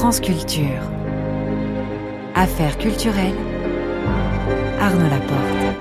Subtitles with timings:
[0.00, 0.80] France Culture.
[2.34, 3.34] Affaires culturelles.
[4.80, 5.79] Arnaud Laporte.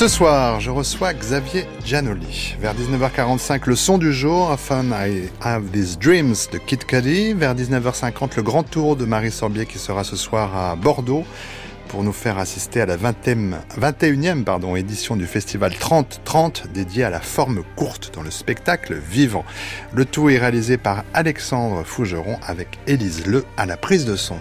[0.00, 2.56] Ce soir, je reçois Xavier Giannoli.
[2.58, 7.34] Vers 19h45, le son du jour, Often I Have These Dreams de Kid Cudi.
[7.34, 11.26] Vers 19h50, le grand tour de Marie Sorbier qui sera ce soir à Bordeaux
[11.88, 17.10] pour nous faire assister à la 20e, 21e pardon, édition du festival 30-30 dédié à
[17.10, 19.44] la forme courte dans le spectacle vivant.
[19.92, 24.38] Le tout est réalisé par Alexandre Fougeron avec Élise Le à la prise de son.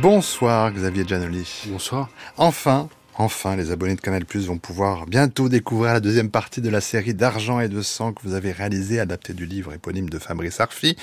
[0.00, 1.64] Bonsoir Xavier Giannoli.
[1.66, 2.08] Bonsoir.
[2.36, 6.70] Enfin, enfin, les abonnés de Canal Plus vont pouvoir bientôt découvrir la deuxième partie de
[6.70, 10.20] la série d'argent et de sang que vous avez réalisée, adaptée du livre éponyme de
[10.20, 10.96] Fabrice Arfi.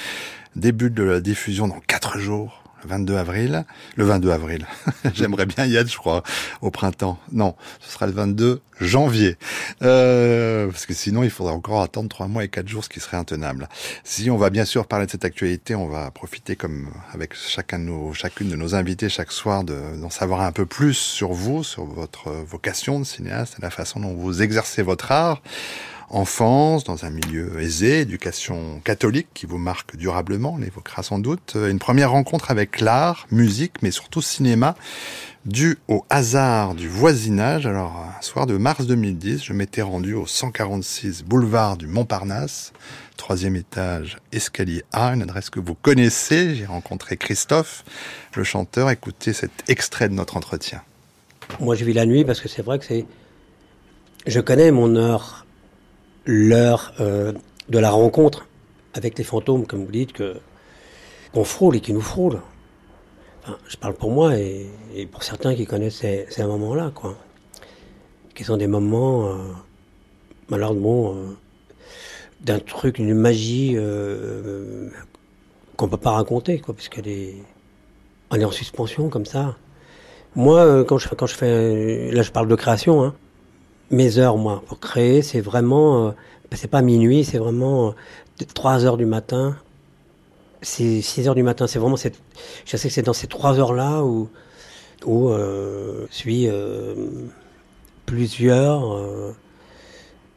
[0.55, 3.65] Début de la diffusion dans quatre jours 22 avril.
[3.95, 4.65] Le 22 avril.
[5.13, 6.23] J'aimerais bien y être, je crois,
[6.61, 7.19] au printemps.
[7.31, 9.37] Non, ce sera le 22 janvier.
[9.81, 12.99] Euh, parce que sinon, il faudra encore attendre trois mois et quatre jours, ce qui
[12.99, 13.69] serait intenable.
[14.03, 17.79] Si on va bien sûr parler de cette actualité, on va profiter, comme avec chacun
[17.79, 21.63] de nos, chacune de nos invités chaque soir, d'en savoir un peu plus sur vous,
[21.63, 25.41] sur votre vocation de cinéaste la façon dont vous exercez votre art
[26.09, 31.53] enfance, dans un milieu aisé, éducation catholique qui vous marque durablement, on l'évoquera sans doute,
[31.55, 34.75] euh, une première rencontre avec l'art, musique, mais surtout cinéma,
[35.45, 37.65] dû au hasard du voisinage.
[37.65, 42.73] Alors, un soir de mars 2010, je m'étais rendu au 146 boulevard du Montparnasse,
[43.17, 46.55] troisième étage, escalier A, une adresse que vous connaissez.
[46.55, 47.83] J'ai rencontré Christophe,
[48.35, 48.89] le chanteur.
[48.89, 50.81] Écoutez cet extrait de notre entretien.
[51.59, 53.05] Moi, je vis la nuit parce que c'est vrai que c'est...
[54.25, 55.44] Je connais mon heure
[56.25, 57.33] l'heure euh,
[57.69, 58.47] de la rencontre
[58.93, 60.37] avec les fantômes, comme vous dites, que
[61.33, 62.41] qu'on frôle et qui nous frôlent.
[63.43, 64.69] Enfin, je parle pour moi et,
[65.11, 67.15] pour certains qui connaissent ces, ces moments-là, quoi.
[68.33, 69.35] Qui sont des moments, euh,
[70.49, 71.37] malheureusement, euh,
[72.41, 74.89] d'un truc, d'une magie euh,
[75.75, 77.35] qu'on peut pas raconter, quoi, puisqu'elle est,
[78.31, 79.57] on est en suspension comme ça.
[80.35, 83.15] Moi, euh, quand je, quand je fais, là je parle de création, hein,
[83.91, 86.11] mes heures, moi, pour créer, c'est vraiment, euh,
[86.53, 89.57] c'est pas minuit, c'est vraiment euh, 3 heures du matin.
[90.61, 92.19] C'est 6 heures du matin, c'est vraiment cette,
[92.65, 94.29] je sais que c'est dans ces 3 heures-là où,
[95.05, 96.95] où euh, je suis euh,
[98.05, 99.35] plusieurs, euh,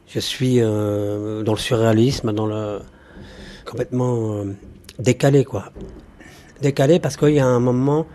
[0.07, 2.79] je suis euh, dans le surréalisme, dans le
[3.65, 4.55] complètement euh,
[4.99, 5.71] décalé, quoi.
[6.61, 8.05] Décalé parce qu'il y a un moment,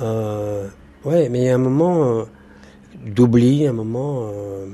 [0.00, 0.68] euh,
[1.04, 2.24] ouais, mais il y a un moment, euh,
[3.04, 4.66] d'oubli, un moment, euh,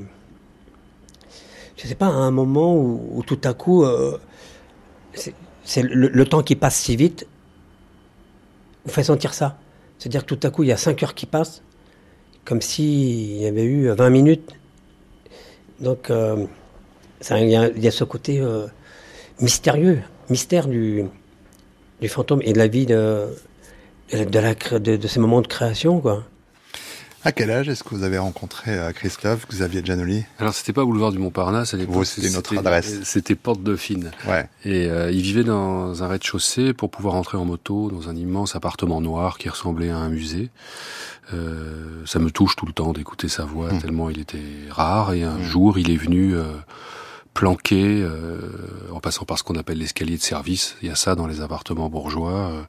[1.76, 4.18] je sais pas, un moment où, tout à coup, euh,
[5.64, 7.26] c'est le, temps qui passe si vite,
[8.84, 9.58] vous fait sentir ça.
[9.98, 11.62] C'est-à-dire que tout à coup, il y a 5 heures qui passent,
[12.44, 14.52] comme s'il y avait eu 20 minutes.
[15.80, 16.46] Donc, euh,
[17.30, 18.42] il, y a, ce côté
[19.40, 21.04] mystérieux, mystère du,
[22.08, 23.26] fantôme et de la vie de,
[24.12, 26.24] de, de ces moments de création, quoi.
[27.24, 30.24] À quel âge est-ce que vous avez rencontré euh, Christophe, Xavier Giannoli?
[30.38, 32.06] Alors c'était pas boulevard du Montparnasse à l'époque.
[32.06, 33.02] C'était notre adresse.
[33.02, 34.12] C'était Porte Dauphine.
[34.28, 34.48] Ouais.
[34.64, 38.54] Et euh, il vivait dans un rez-de-chaussée pour pouvoir entrer en moto dans un immense
[38.54, 40.50] appartement noir qui ressemblait à un musée.
[41.34, 43.80] Euh, ça me touche tout le temps d'écouter sa voix mmh.
[43.80, 44.38] tellement il était
[44.70, 45.12] rare.
[45.12, 45.42] Et un mmh.
[45.42, 46.44] jour il est venu euh,
[47.38, 48.40] planqué euh,
[48.90, 50.74] en passant par ce qu'on appelle l'escalier de service.
[50.82, 52.50] Il y a ça dans les appartements bourgeois.
[52.50, 52.62] Euh,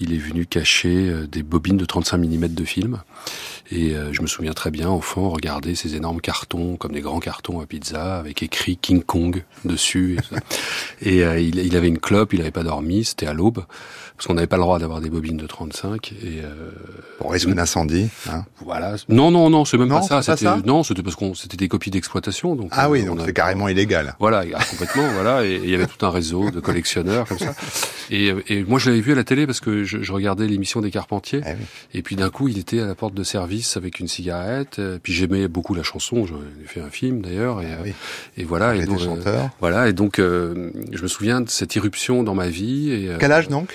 [0.00, 3.02] il est venu cacher euh, des bobines de 35 mm de film.
[3.74, 7.20] Et euh, je me souviens très bien, enfant, regarder ces énormes cartons, comme des grands
[7.20, 10.18] cartons à pizza, avec écrit King Kong dessus.
[11.00, 13.64] Et, et euh, il, il, avait une clope, il n'avait pas dormi, c'était à l'aube,
[14.16, 16.12] parce qu'on n'avait pas le droit d'avoir des bobines de 35.
[16.12, 16.70] Et, euh,
[17.18, 18.10] Pour risque d'incendie.
[18.30, 18.44] Hein.
[18.60, 18.96] Voilà.
[19.08, 20.36] Non, non, non, c'est même non, pas ça.
[20.36, 22.54] C'était, non, c'était parce qu'on c'était des copies d'exploitation.
[22.54, 24.16] Donc ah oui, donc c'est carrément illégal.
[24.18, 25.08] Voilà, complètement.
[25.14, 27.54] voilà, et il y avait tout un réseau de collectionneurs comme ça.
[28.10, 30.82] Et, et moi, je l'avais vu à la télé parce que je, je regardais l'émission
[30.82, 31.40] des Carpentiers.
[31.46, 31.64] Ah oui.
[31.94, 34.80] Et puis d'un coup, il était à la porte de service avec une cigarette.
[35.02, 36.26] Puis j'aimais beaucoup la chanson.
[36.26, 37.60] J'en ai fait un film d'ailleurs.
[37.60, 37.92] Et, ah oui.
[38.36, 38.74] et voilà.
[38.74, 39.50] Et donc, chanteur.
[39.60, 39.88] voilà.
[39.88, 42.90] Et donc, euh, je me souviens de cette irruption dans ma vie.
[42.90, 43.72] Et, Quel âge donc?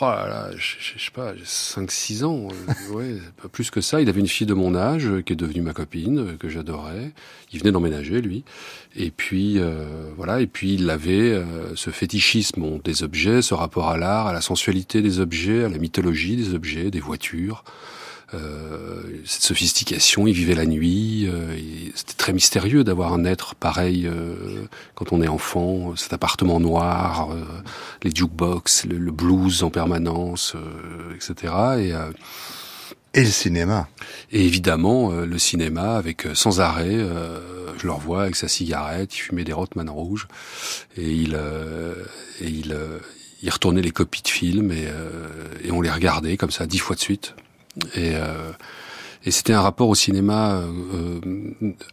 [0.00, 4.00] Oh là là, je, je, sais pas, 5-6 ans, euh, ouais, pas plus que ça.
[4.00, 6.48] Il avait une fille de mon âge euh, qui est devenue ma copine, euh, que
[6.48, 7.12] j'adorais.
[7.52, 8.44] Il venait d'emménager, lui.
[8.96, 11.42] Et puis, euh, voilà, et puis il avait
[11.74, 15.78] ce fétichisme des objets, ce rapport à l'art, à la sensualité des objets, à la
[15.78, 17.64] mythologie des objets, des voitures.
[18.34, 21.56] Euh, cette sophistication, il vivait la nuit, euh,
[21.94, 27.30] c'était très mystérieux d'avoir un être pareil euh, quand on est enfant, cet appartement noir,
[28.02, 30.54] les jukebox, le, le, blues en permanence,
[31.14, 31.52] etc.
[31.78, 31.92] Et,
[33.18, 33.88] et le cinéma.
[34.30, 36.96] Et évidemment, le cinéma avec sans arrêt,
[37.78, 40.28] je le revois avec sa cigarette, il fumait des Rothman rouges
[40.96, 41.38] et il
[42.40, 42.76] et il
[43.42, 44.86] il retournait les copies de films et,
[45.64, 47.34] et on les regardait comme ça dix fois de suite.
[47.94, 48.52] Et, euh,
[49.24, 51.20] et c'était un rapport au cinéma euh,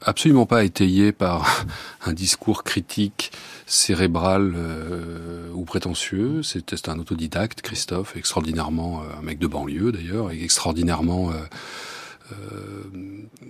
[0.02, 1.66] absolument pas étayé par
[2.06, 3.32] un discours critique
[3.66, 6.42] cérébral euh, ou prétentieux.
[6.42, 11.34] C'était un autodidacte, Christophe, extraordinairement un mec de banlieue d'ailleurs, et extraordinairement euh,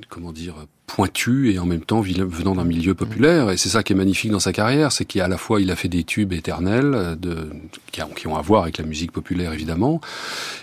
[0.10, 3.52] comment dire pointu et en même temps venant d'un milieu populaire.
[3.52, 5.76] Et c'est ça qui est magnifique dans sa carrière c'est qu'à la fois il a
[5.76, 7.50] fait des tubes éternels euh, de
[7.92, 10.00] qui, ont, à voir avec la musique populaire évidemment.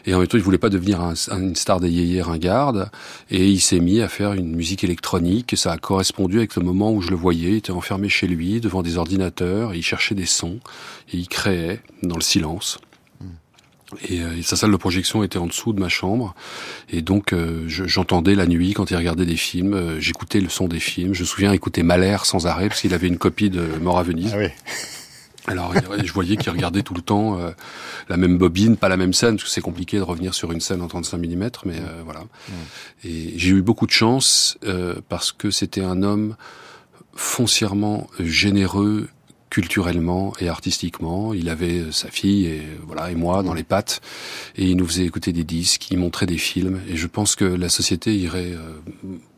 [0.07, 2.91] Et en même temps il voulait pas devenir un, une star des yéyés ringarde
[3.31, 5.53] et il s'est mis à faire une musique électronique.
[5.53, 7.51] Et ça a correspondu avec le moment où je le voyais.
[7.51, 10.61] Il était enfermé chez lui devant des ordinateurs il cherchait des sons
[11.13, 12.79] et il créait dans le silence
[14.11, 16.35] euh, et, sa salle de projection était en dessous de ma chambre.
[16.91, 20.69] Et donc, euh, j'entendais la nuit, quand il regardait des films, euh, j'écoutais le son
[20.69, 21.15] des films.
[21.15, 24.03] Je me souviens écouter Mahler sans arrêt, parce qu'il avait une copie de Mort à
[24.03, 24.33] Venise.
[24.35, 24.49] Ah oui.
[25.47, 27.39] Alors, je voyais qu'il regardait tout le temps
[28.09, 30.61] la même bobine, pas la même scène, parce que c'est compliqué de revenir sur une
[30.61, 32.21] scène en 35 mm, mais voilà.
[33.05, 34.57] Et j'ai eu beaucoup de chance,
[35.11, 36.35] parce que c'était un homme
[37.15, 39.11] foncièrement généreux
[39.55, 41.33] culturellement et artistiquement.
[41.33, 44.01] Il avait euh, sa fille et voilà et moi dans les pattes
[44.57, 47.45] et il nous faisait écouter des disques, il montrait des films et je pense que
[47.45, 48.81] la société irait euh,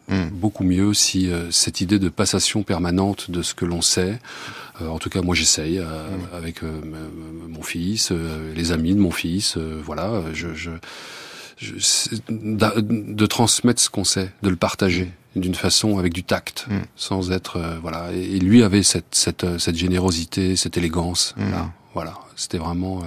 [0.08, 0.30] hmm.
[0.30, 4.18] beaucoup mieux si euh, cette idée de passation permanente de ce que l'on sait.
[4.80, 6.34] en tout cas, moi j'essaye hmm.
[6.34, 8.10] avec mon fils,
[8.54, 10.70] les amis de mon fils, voilà, je, je
[12.30, 15.10] de, transmettre ce qu'on sait, de le partager
[15.41, 16.81] d'une façon avec du tact, mm.
[16.97, 18.11] sans être euh, voilà.
[18.12, 21.35] Et, lui avait cette cette, euh, cette générosité, cette élégance.
[21.37, 21.71] Mm.
[21.94, 23.00] voilà, c'était vraiment.
[23.03, 23.06] Euh,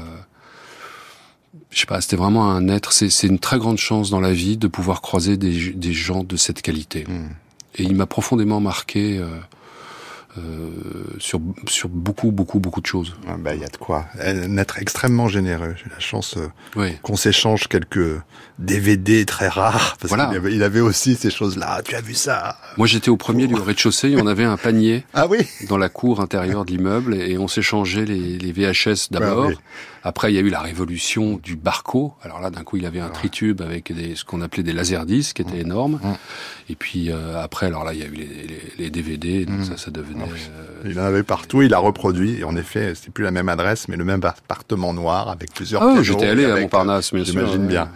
[1.72, 2.94] je sais pas, c'était vraiment un être.
[2.94, 6.36] C'est une très grande chance dans la vie de pouvoir croiser des, des gens de
[6.36, 7.06] cette qualité.
[7.08, 7.30] Mm.
[7.76, 9.18] Et il m'a profondément marqué.
[9.18, 9.28] Euh,
[11.20, 13.16] sur, sur beaucoup, beaucoup, beaucoup de choses.
[13.28, 14.06] Ah bah, il y a de quoi.
[14.20, 15.76] Être extrêmement généreux.
[15.78, 18.22] J'ai la chance euh, qu'on s'échange quelques
[18.58, 19.98] DVD très rares.
[20.00, 20.28] Parce voilà.
[20.28, 21.82] qu'il avait, il avait aussi ces choses-là.
[21.84, 22.58] Tu as vu ça?
[22.78, 24.16] Moi, j'étais au premier du rez-de-chaussée.
[24.18, 28.06] on avait un panier ah oui dans la cour intérieure de l'immeuble et on s'échangeait
[28.06, 29.52] les, les VHS d'abord.
[30.04, 32.14] Après, il y a eu la révolution du Barco.
[32.22, 35.36] Alors là, d'un coup, il avait un tritube avec des, ce qu'on appelait des laserdiscs,
[35.36, 35.62] qui étaient mmh.
[35.62, 36.00] énormes.
[36.02, 36.14] Mmh.
[36.70, 39.60] Et puis euh, après, alors là, il y a eu les, les, les DVD, donc
[39.60, 39.64] mmh.
[39.66, 40.24] ça, ça devenait.
[40.24, 41.62] Euh, il en avait partout.
[41.62, 42.40] Il a reproduit.
[42.40, 45.84] Et en effet, c'était plus la même adresse, mais le même appartement noir avec plusieurs.
[45.84, 47.90] Ah, j'étais allé à Montparnasse, mais j'imagine bien.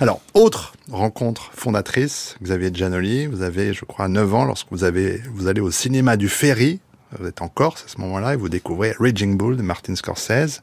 [0.00, 3.26] Alors, autre rencontre fondatrice, Xavier Giannoli.
[3.26, 6.80] Vous avez, je crois, 9 ans lorsque vous avez, vous allez au cinéma du Ferry.
[7.18, 10.60] Vous êtes en Corse à ce moment-là et vous découvrez Raging Bull de Martin Scorsese.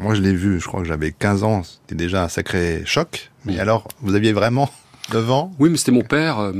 [0.00, 3.30] Moi, je l'ai vu, je crois que j'avais 15 ans, c'était déjà un sacré choc.
[3.44, 4.70] Mais alors, vous aviez vraiment
[5.12, 5.52] 9 ans?
[5.58, 6.38] Oui, mais c'était mon père.
[6.38, 6.52] Euh,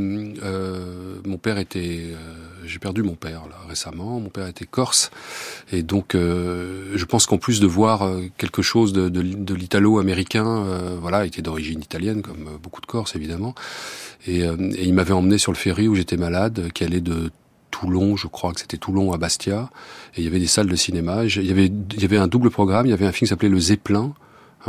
[0.42, 2.00] euh, mon père était...
[2.12, 2.16] Euh,
[2.66, 4.20] j'ai perdu mon père là récemment.
[4.20, 5.11] Mon père était corse.
[5.73, 9.54] Et donc, euh, je pense qu'en plus de voir euh, quelque chose de, de, de
[9.54, 13.54] l'italo-américain, voilà, il était d'origine italienne, comme beaucoup de Corses, évidemment.
[14.26, 17.30] Et, et il m'avait emmené sur le ferry où j'étais malade, qui allait de
[17.70, 19.70] Toulon, je crois que c'était Toulon à Bastia,
[20.14, 21.24] et il y avait des salles de cinéma.
[21.24, 22.86] Il y avait, il y avait un double programme.
[22.86, 24.12] Il y avait un film qui s'appelait Le Zeppelin.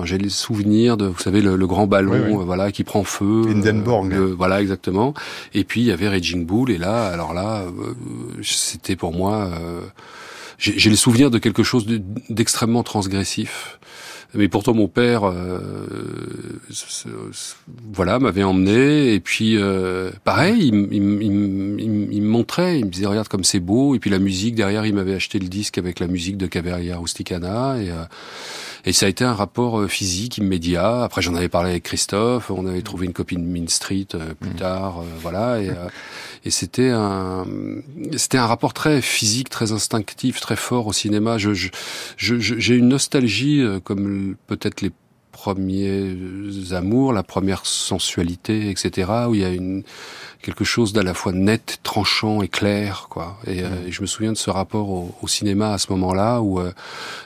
[0.03, 3.43] J'ai les souvenirs de, vous savez, le, grand ballon, voilà, qui prend feu.
[3.50, 4.13] Hindenburg.
[4.13, 5.13] Euh, voilà, exactement.
[5.53, 7.93] Et puis il y avait Raging Bull, et là, alors là, euh,
[8.41, 9.51] c'était pour moi.
[9.53, 9.81] Euh,
[10.58, 11.88] j'ai les souvenirs de quelque chose
[12.29, 13.79] d'extrêmement transgressif.
[14.34, 15.60] Mais pourtant, mon père, euh,
[17.94, 19.14] voilà, m'avait emmené.
[19.14, 23.44] Et puis, euh, pareil, il, il, il, il, me montrait, il me disait, regarde comme
[23.44, 23.94] c'est beau.
[23.94, 26.98] Et puis la musique, derrière, il m'avait acheté le disque avec la musique de Caveria
[26.98, 27.78] Rusticana.
[27.82, 28.04] Et, euh,
[28.86, 31.04] et ça a été un rapport euh, physique immédiat.
[31.04, 32.50] Après, j'en avais parlé avec Christophe.
[32.52, 34.56] On avait trouvé une copine de Main Street euh, plus mmh.
[34.56, 35.62] tard, euh, voilà.
[35.62, 35.72] Et,
[36.46, 37.46] et c'était un,
[38.18, 41.38] c'était un rapport très physique, très instinctif, très fort au cinéma.
[41.38, 41.72] Je, je,
[42.18, 44.92] j'ai une nostalgie, comme peut-être les
[45.41, 46.15] premiers
[46.71, 49.12] amours, la première sensualité, etc.
[49.27, 49.83] Où il y a une
[50.41, 53.38] quelque chose d'à la fois net, tranchant et clair, quoi.
[53.45, 53.91] Et, euh, mm.
[53.91, 56.71] je me souviens de ce rapport au, au cinéma à ce moment-là où euh,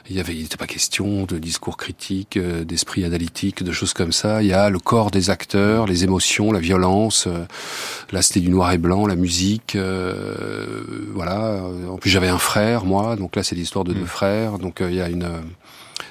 [0.08, 3.94] il y avait, il n'était pas question de discours critique, euh, d'esprit analytique, de choses
[3.94, 4.42] comme ça.
[4.42, 7.28] Il y a le corps des acteurs, les émotions, la violence.
[8.12, 9.76] là, c'était du noir et blanc, la musique,
[11.14, 11.62] voilà.
[11.88, 14.06] En plus, j'avais un frère, moi, donc là, c'est l'histoire de deux mm.
[14.06, 14.58] frères.
[14.58, 15.28] Donc il y a une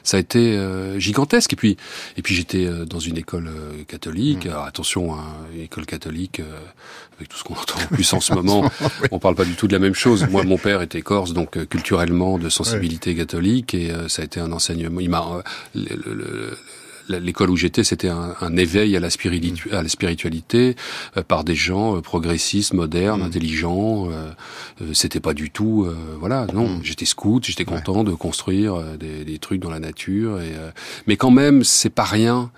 [0.03, 1.53] ça a été euh, gigantesque.
[1.53, 1.77] Et puis,
[2.17, 4.45] et puis j'étais euh, dans une école euh, catholique.
[4.45, 4.49] Mmh.
[4.49, 5.23] Alors, attention, hein,
[5.53, 6.41] une école catholique,
[7.17, 8.69] avec tout ce qu'on entend en plus en ce moment,
[9.11, 10.25] on parle pas du tout de la même chose.
[10.29, 14.51] Moi, mon père était corse, donc culturellement de sensibilité catholique, et ça a été un
[14.51, 14.99] enseignement.
[14.99, 16.57] Il m'a le,
[17.09, 20.75] l'école où j'étais, c'était un, un, éveil à la, à la spiritualité
[21.17, 23.25] euh, par des gens euh, progressistes, modernes, mm.
[23.25, 24.09] intelligents.
[24.11, 24.31] Euh,
[24.93, 25.87] c'était pas du tout,
[26.19, 26.67] voilà, non.
[26.67, 26.83] Mm.
[26.83, 30.41] J'étais scout, j'étais content de construire des, des, trucs dans la nature.
[30.41, 30.53] Et,
[31.07, 32.51] mais quand même, c'est pas rien.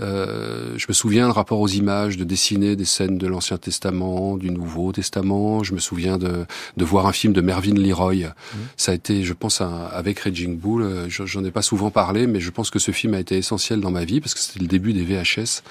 [0.00, 4.36] Euh, je me souviens le rapport aux images, de dessiner des scènes de l'Ancien Testament,
[4.36, 5.62] du Nouveau Testament.
[5.62, 8.14] Je me souviens de, de voir un film de Mervyn Leroy.
[8.14, 8.56] Mmh.
[8.76, 10.82] Ça a été, je pense, un, avec Raging Bull.
[10.82, 13.80] Euh, j'en ai pas souvent parlé, mais je pense que ce film a été essentiel
[13.80, 15.62] dans ma vie parce que c'était le début des VHS.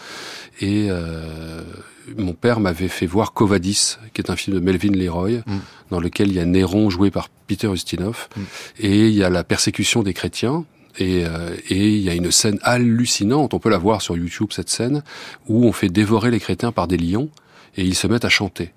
[0.61, 1.61] Et euh,
[2.17, 5.43] mon père m'avait fait voir Covadis, qui est un film de Melvin Leroy, mmh.
[5.91, 8.41] dans lequel il y a Néron joué par Peter Ustinov, mmh.
[8.79, 10.65] et il y a la persécution des chrétiens.
[11.01, 14.69] Euh, et il y a une scène hallucinante, on peut la voir sur YouTube cette
[14.69, 15.03] scène,
[15.47, 17.29] où on fait dévorer les chrétiens par des lions
[17.77, 18.73] et ils se mettent à chanter.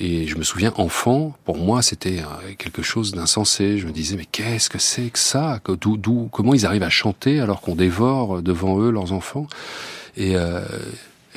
[0.00, 3.78] Et je me souviens, enfant, pour moi, c'était euh, quelque chose d'insensé.
[3.78, 5.60] Je me disais, mais qu'est-ce que c'est que ça?
[5.80, 9.46] D'où, comment ils arrivent à chanter alors qu'on dévore devant eux leurs enfants?
[10.16, 10.64] Et euh,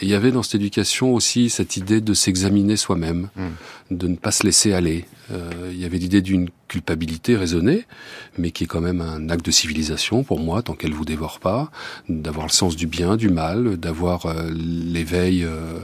[0.02, 3.96] il y avait dans cette éducation aussi cette idée de s'examiner soi-même, hmm.
[3.96, 5.06] de ne pas se laisser aller.
[5.32, 7.86] Euh, il y avait l'idée d'une culpabilité raisonnée,
[8.38, 11.40] mais qui est quand même un acte de civilisation pour moi, tant qu'elle vous dévore
[11.40, 11.72] pas,
[12.10, 15.80] d'avoir le sens du bien, du mal, d'avoir euh, l'éveil euh,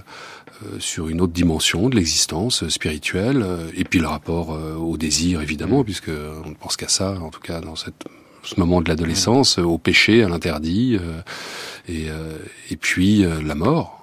[0.80, 5.86] sur une autre dimension de l'existence spirituelle, et puis le rapport au désir évidemment, hmm.
[5.86, 6.12] puisque
[6.46, 8.06] on ne pense qu'à ça, en tout cas dans cette
[8.46, 10.98] ce moment de l'adolescence, au péché, à l'interdit,
[11.88, 12.08] et,
[12.70, 14.03] et puis la mort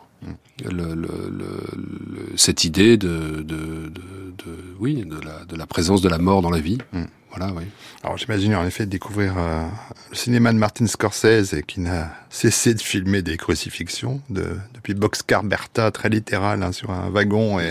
[0.65, 6.01] le, le, le, cette idée de, de, de, de, oui, de la, de la présence
[6.03, 6.79] de la mort dans la vie.
[6.93, 7.05] Mm.
[7.31, 7.63] Voilà, oui.
[8.03, 9.65] Alors j'imagine en effet découvrir euh,
[10.11, 15.45] le cinéma de Martin Scorsese qui n'a cessé de filmer des crucifixions de, depuis Boxcar
[15.45, 17.71] Bertha très littéral hein, sur un wagon et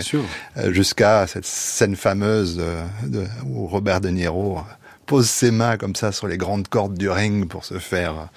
[0.56, 4.60] euh, jusqu'à cette scène fameuse de, où Robert De Niro
[5.04, 8.30] pose ses mains comme ça sur les grandes cordes du ring pour se faire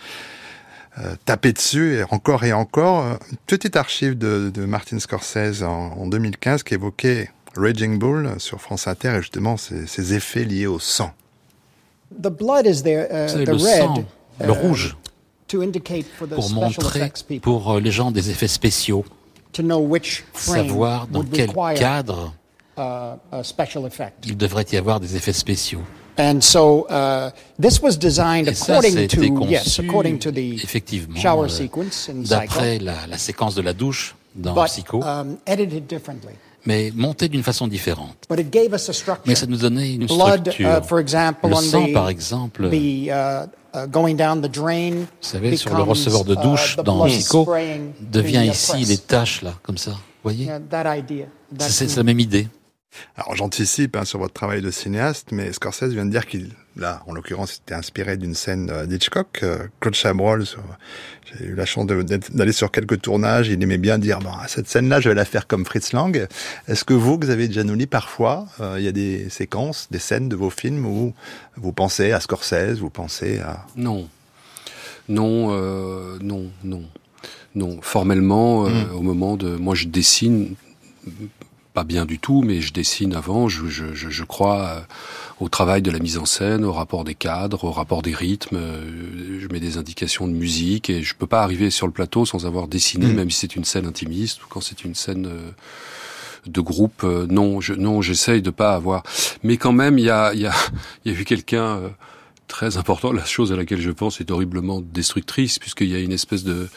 [0.99, 3.17] euh, taper dessus et encore et encore.
[3.31, 8.87] Une petite archive de, de Martin Scorsese en, 2015 qui évoquait Raging Bull sur France
[8.87, 11.11] Inter et justement ses, effets liés au sang.
[12.21, 14.05] The blood is there, uh, the le red, sang,
[14.39, 14.95] le uh, rouge,
[16.29, 19.03] pour montrer pour euh, les gens des effets spéciaux,
[20.33, 22.35] savoir dans quel cadre
[22.77, 23.15] uh,
[24.23, 25.81] il devrait y avoir des effets spéciaux.
[26.17, 30.63] And so uh, this was designed Et ça, according to conçu, yes, according to the
[30.63, 35.01] effectivement, shower euh, sequence in d'après la, la séquence de la douche dans but Psycho,
[35.03, 36.33] um, edited differently.
[36.65, 38.15] mais monté d'une façon différente.
[38.29, 39.23] But it gave us a structure.
[39.25, 40.69] Mais ça nous donnait une Blood, structure.
[40.69, 44.91] uh, for example, le on sang, the, par exemple, the, uh, going down the drain
[44.91, 47.47] vous savez, sur le receveur de douche dans blood Psycho,
[48.01, 49.91] devient ici les taches là, comme ça.
[49.91, 50.45] Vous voyez?
[50.45, 50.59] Yeah,
[51.59, 52.47] c'est la même idée.
[53.15, 57.01] Alors j'anticipe hein, sur votre travail de cinéaste, mais Scorsese vient de dire qu'il, là,
[57.07, 59.39] en l'occurrence, était inspiré d'une scène euh, d'Hitchcock.
[59.43, 60.45] Euh, Claude Chabrol,
[61.25, 64.99] j'ai eu la chance d'aller sur quelques tournages, il aimait bien dire, bon, cette scène-là,
[64.99, 66.27] je vais la faire comme Fritz Lang.
[66.67, 70.35] Est-ce que vous, Xavier Giannoli, parfois, euh, il y a des séquences, des scènes de
[70.35, 71.13] vos films où
[71.57, 73.65] vous pensez à Scorsese, vous pensez à...
[73.75, 74.07] Non.
[75.09, 76.83] Non, euh, non, non.
[77.55, 77.79] Non.
[77.81, 78.95] Formellement, euh, Mm.
[78.95, 79.55] au moment de.
[79.57, 80.55] Moi, je dessine,
[81.73, 83.47] pas bien du tout, mais je dessine avant.
[83.49, 84.79] Je, je, je, je crois euh,
[85.39, 88.57] au travail de la mise en scène, au rapport des cadres, au rapport des rythmes.
[88.57, 92.25] euh, Je mets des indications de musique et je peux pas arriver sur le plateau
[92.25, 93.13] sans avoir dessiné, Mm.
[93.15, 95.25] même si c'est une scène intimiste ou quand c'est une scène.
[95.27, 95.51] euh,
[96.45, 99.03] de groupe, non, je, non, j'essaye de pas avoir.
[99.43, 100.51] Mais quand même, il y a, il y a,
[101.05, 101.79] il y a eu quelqu'un
[102.49, 103.13] très important.
[103.13, 106.67] La chose à laquelle je pense est horriblement destructrice, puisqu'il y a une espèce de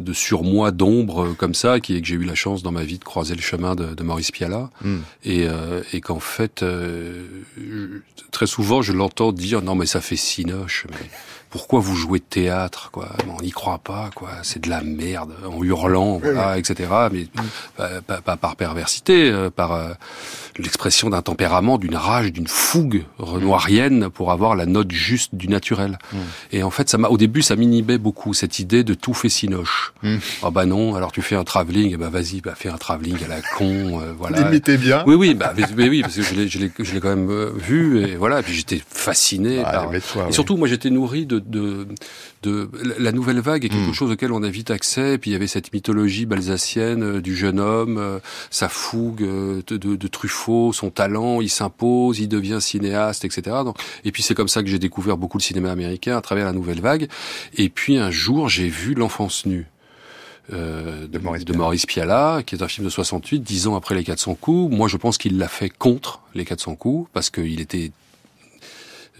[0.00, 2.84] de surmoi d'ombre euh, comme ça, qui est que j'ai eu la chance dans ma
[2.84, 4.96] vie de croiser le chemin de, de Maurice Pialat, Mm.
[5.24, 7.24] et, euh, et qu'en fait, euh,
[7.56, 7.98] je-
[8.30, 11.10] très souvent, je l'entends dire non mais ça fait sinoche, mais
[11.50, 13.08] pourquoi vous jouez de théâtre quoi?
[13.36, 14.30] On n'y croit pas quoi.
[14.42, 16.88] C'est de la merde en hurlant, voilà, etc.
[17.12, 18.00] Mais mm.
[18.24, 19.88] pas, par perversité, euh, par euh,
[20.58, 25.98] l'expression d'un tempérament, d'une rage, d'une fougue renoirienne pour avoir la note juste du naturel.
[26.12, 26.16] Mm.
[26.52, 29.28] Et en fait, ça m'a, au début, ça m'inhibait beaucoup cette idée de tout fait
[29.28, 29.92] sinoche.
[30.02, 30.16] Mm.
[30.42, 33.28] Ah bah non, alors tu fais un travelling, bah vas-y, bah fais un travelling à
[33.28, 34.42] la con, euh, voilà.
[34.42, 35.02] Limitez bien.
[35.06, 38.04] Oui, oui, bah mais, oui, parce que je l'ai, je l'ai, quand même euh, vu
[38.04, 38.40] et voilà.
[38.40, 39.94] Et puis j'étais fasciné par.
[39.94, 41.88] et surtout, moi, j'étais nourri de, de,
[42.42, 43.94] de la nouvelle vague est quelque mm.
[43.94, 45.14] chose auquel on a vite accès.
[45.14, 49.76] Et puis il y avait cette mythologie balsacienne euh, du jeune homme, sa fougue de,
[49.76, 53.56] de, Truffaut son talent, il s'impose, il devient cinéaste, etc.
[53.64, 56.44] Donc, et puis c'est comme ça que j'ai découvert beaucoup le cinéma américain à travers
[56.44, 57.08] la nouvelle vague.
[57.56, 59.66] Et puis un jour, j'ai vu L'enfance nue.
[60.50, 63.94] Euh, de, Maurice, de Maurice Piala, qui est un film de 68, dix ans après
[63.94, 64.74] les 400 coups.
[64.74, 67.92] Moi, je pense qu'il l'a fait contre les 400 coups, parce qu'il était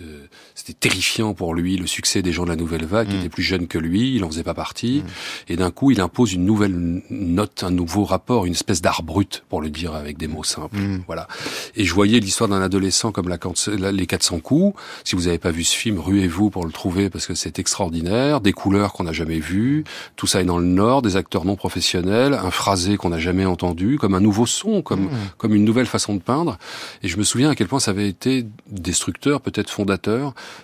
[0.01, 0.27] euh,
[0.59, 3.19] c'était terrifiant pour lui le succès des gens de la nouvelle vague qui mm.
[3.21, 5.53] étaient plus jeunes que lui, il en faisait pas partie mm.
[5.53, 9.45] et d'un coup il impose une nouvelle note, un nouveau rapport, une espèce d'art brut
[9.49, 10.77] pour le dire avec des mots simples.
[10.77, 11.05] Mm.
[11.07, 11.29] Voilà.
[11.77, 14.77] Et je voyais l'histoire d'un adolescent comme la, les 400 coups.
[15.05, 18.41] Si vous n'avez pas vu ce film, ruez-vous pour le trouver parce que c'est extraordinaire,
[18.41, 19.85] des couleurs qu'on n'a jamais vues,
[20.17, 23.45] tout ça est dans le nord, des acteurs non professionnels, un phrasé qu'on n'a jamais
[23.45, 26.59] entendu, comme un nouveau son, comme comme une nouvelle façon de peindre.
[27.05, 29.89] Et je me souviens à quel point ça avait été destructeur, peut-être fondamental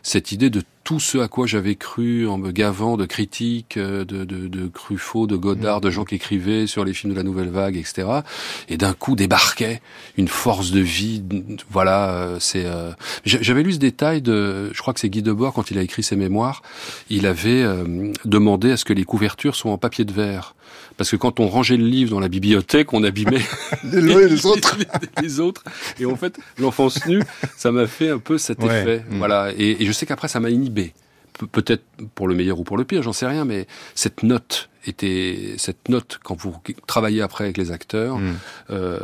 [0.02, 4.04] cette idée de tout ce à quoi j'avais cru en me gavant de critiques, euh,
[4.04, 7.22] de, de, de Cruffaut, de Godard, de gens qui écrivaient sur les films de la
[7.22, 8.06] Nouvelle Vague, etc.
[8.68, 9.80] Et d'un coup débarquait
[10.18, 11.24] une force de vie.
[11.70, 12.66] Voilà, euh, c'est.
[12.66, 12.92] Euh,
[13.24, 16.02] j'avais lu ce détail de, je crois que c'est Guy Debord quand il a écrit
[16.02, 16.62] ses mémoires,
[17.08, 17.64] il avait
[18.24, 20.54] demandé à ce que les couvertures soient en papier de verre
[20.96, 23.42] parce que quand on rangeait le livre dans la bibliothèque, on abîmait
[23.84, 24.76] les, autres.
[25.20, 25.64] les, autres.
[25.98, 27.22] Et en fait, l'enfance nue,
[27.56, 29.04] ça m'a fait un peu cet effet.
[29.08, 29.18] Mm.
[29.18, 29.52] Voilà.
[29.56, 30.92] Et, je sais qu'après, ça m'a inhibé.
[31.52, 31.82] peut-être
[32.14, 35.88] pour le meilleur ou pour le pire, j'en sais rien, mais cette note était cette
[35.88, 36.54] note quand vous
[36.86, 38.36] travaillez après avec les acteurs, mm.
[38.70, 38.98] euh,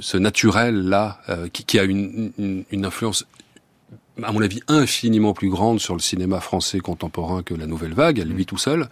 [0.00, 3.26] ce naturel là euh, qui, qui, a une, une, une influence
[4.22, 8.18] à mon avis, infiniment plus grande sur le cinéma français contemporain que la Nouvelle Vague,
[8.18, 8.88] lui tout seul.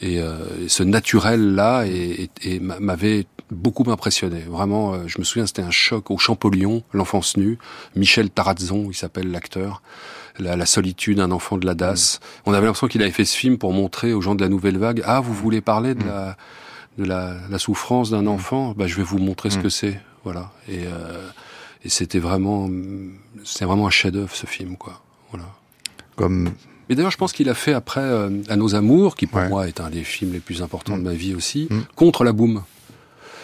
[0.00, 2.28] Et, euh, ce naturel-là et,
[2.60, 4.40] m'avait beaucoup impressionné.
[4.40, 7.58] Vraiment, euh, je me souviens, c'était un choc au Champollion, l'enfance nue.
[7.94, 9.82] Michel Tarazzon, il s'appelle l'acteur.
[10.38, 12.20] La, solitude, un enfant de la DAS.
[12.44, 14.76] On avait l'impression qu'il avait fait ce film pour montrer aux gens de la Nouvelle
[14.76, 16.36] Vague, ah, vous voulez parler de la,
[16.98, 18.74] de la, souffrance d'un enfant?
[18.76, 19.98] Bah, Je vais vous montrer ce que c'est.
[20.24, 20.50] Voilà.
[20.68, 20.84] Et...
[20.86, 21.26] Euh,
[21.84, 22.68] et c'était vraiment,
[23.44, 25.02] c'est vraiment un chef-d'œuvre ce film, quoi.
[25.30, 25.46] Voilà.
[26.16, 26.50] Comme.
[26.88, 29.68] Et d'ailleurs, je pense qu'il a fait après euh, À nos amours, qui pour moi
[29.68, 31.80] est un des films les plus importants de ma vie aussi, mm.
[31.94, 32.62] contre la boum.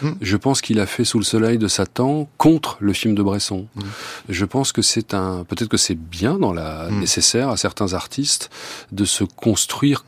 [0.00, 0.10] Mm.
[0.20, 3.66] Je pense qu'il a fait Sous le soleil de Satan contre le film de Bresson.
[3.74, 3.80] Mm.
[4.28, 8.50] Je pense que c'est un, peut-être que c'est bien dans la nécessaire à certains artistes
[8.92, 10.04] de se construire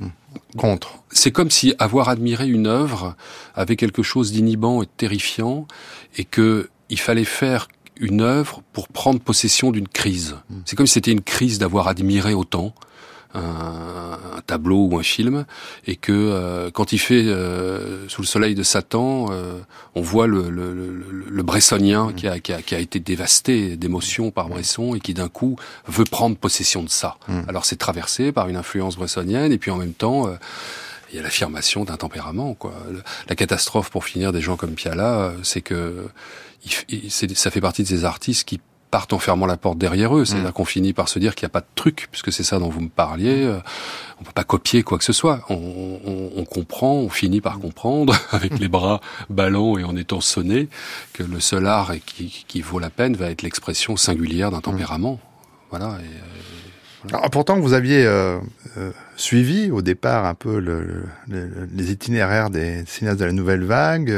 [0.57, 1.03] contre.
[1.11, 3.17] C'est comme si avoir admiré une œuvre
[3.55, 5.67] avait quelque chose d'inhibant et de terrifiant,
[6.17, 10.37] et que il fallait faire une œuvre pour prendre possession d'une crise.
[10.51, 10.61] Hmm.
[10.65, 12.75] C'est comme si c'était une crise d'avoir admiré autant
[13.35, 15.45] un, tableau ou un film,
[15.87, 19.59] et que euh, quand il fait euh, sous le soleil de Satan, euh,
[19.95, 22.15] on voit le, le, le, Bressonien hmm.
[22.15, 25.57] qui, a, qui, a, qui, a, été dévasté d'émotions par Bresson et qui d'un coup
[25.87, 27.17] veut prendre possession de ça.
[27.29, 27.43] Hmm.
[27.49, 30.29] Alors c'est traversé par une influence bressonienne, et puis en même temps
[31.11, 32.55] il y a l'affirmation d'un tempérament.
[32.55, 32.75] Quoi.
[33.29, 36.09] La catastrophe, pour finir, des gens comme Piala, c'est que
[36.67, 38.61] ça fait partie de ces artistes qui
[38.95, 40.25] partent en fermant la porte derrière eux.
[40.25, 40.53] C'est-à-dire mm.
[40.53, 42.69] qu'on finit par se dire qu'il n'y a pas de truc, puisque c'est ça dont
[42.69, 43.43] vous me parliez.
[43.43, 43.59] Euh,
[44.21, 45.41] on peut pas copier quoi que ce soit.
[45.49, 49.01] On, on, on comprend, on finit par comprendre, avec les bras
[49.31, 50.69] ballants et en étant sonné,
[51.13, 55.19] que le seul art qui, qui vaut la peine va être l'expression singulière d'un tempérament.
[55.71, 55.99] Voilà.
[56.01, 58.39] Et, euh, Alors, pourtant, vous aviez euh,
[59.17, 64.15] suivi au départ un peu le, les itinéraires des cinéastes de la nouvelle vague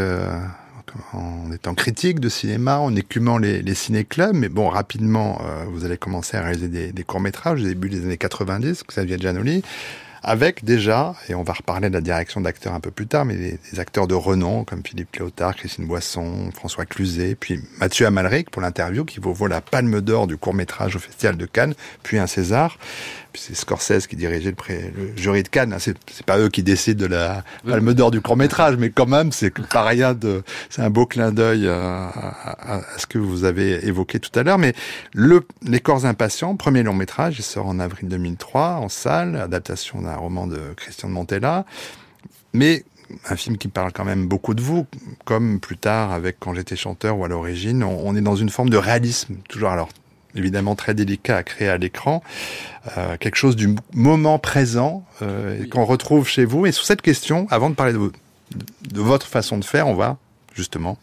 [1.12, 4.34] en étant critique de cinéma, en écumant les, les ciné-clubs.
[4.34, 8.16] Mais bon, rapidement, euh, vous allez commencer à réaliser des, courts-métrages au début des années
[8.16, 9.62] 90, Xavier Giannoli,
[10.22, 13.36] avec déjà, et on va reparler de la direction d'acteurs un peu plus tard, mais
[13.36, 18.62] des, acteurs de renom comme Philippe Cléotard, Christine Boisson, François Cluzet, puis Mathieu Amalric pour
[18.62, 22.26] l'interview qui vous vaut la palme d'or du court-métrage au Festival de Cannes, puis un
[22.26, 22.78] César
[23.36, 25.72] c'est Scorsese qui dirigeait le, jury de Cannes.
[25.72, 25.78] Hein.
[25.78, 29.32] C'est, pas eux qui décident de la palme d'or du court métrage, mais quand même,
[29.32, 30.16] c'est pas rien
[30.70, 34.58] c'est un beau clin d'œil à, ce que vous avez évoqué tout à l'heure.
[34.58, 34.74] Mais
[35.14, 40.02] le, Les Corps Impatients, premier long métrage, il sort en avril 2003 en salle, adaptation
[40.02, 41.64] d'un roman de Christian de Montella.
[42.52, 42.84] Mais
[43.28, 44.86] un film qui parle quand même beaucoup de vous,
[45.24, 48.70] comme plus tard avec Quand j'étais chanteur ou à l'origine, on est dans une forme
[48.70, 49.88] de réalisme, toujours alors
[50.38, 52.22] évidemment très délicat à créer à l'écran,
[52.96, 56.66] euh, quelque chose du moment présent euh, qu'on retrouve chez vous.
[56.66, 58.12] Et sur cette question, avant de parler de,
[58.92, 60.18] de votre façon de faire, on va
[60.54, 60.96] justement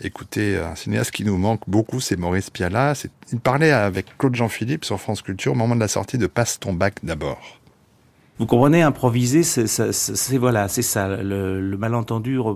[0.00, 2.94] écouter un cinéaste qui nous manque beaucoup, c'est Maurice Pialat.
[3.32, 6.60] Il parlait avec Claude Jean-Philippe sur France Culture au moment de la sortie de Passe
[6.60, 7.60] ton bac d'abord.
[8.36, 11.06] Vous comprenez, improviser, c'est voilà, c'est ça.
[11.06, 12.54] Le, malentendu euh,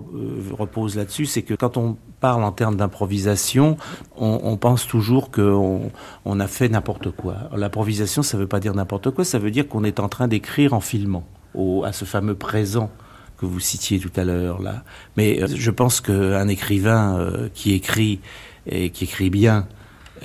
[0.51, 3.77] repose là-dessus, c'est que quand on parle en termes d'improvisation,
[4.17, 5.89] on, pense toujours qu'on
[6.25, 7.35] on a fait n'importe quoi.
[7.55, 10.27] L'improvisation, ça ne veut pas dire n'importe quoi, ça veut dire qu'on est en train
[10.27, 12.91] d'écrire en filmant au, à ce fameux présent
[13.37, 14.83] que vous citiez tout à l'heure là.
[15.15, 18.19] Mais euh, je pense qu'un écrivain euh, qui écrit
[18.65, 19.65] et qui écrit bien,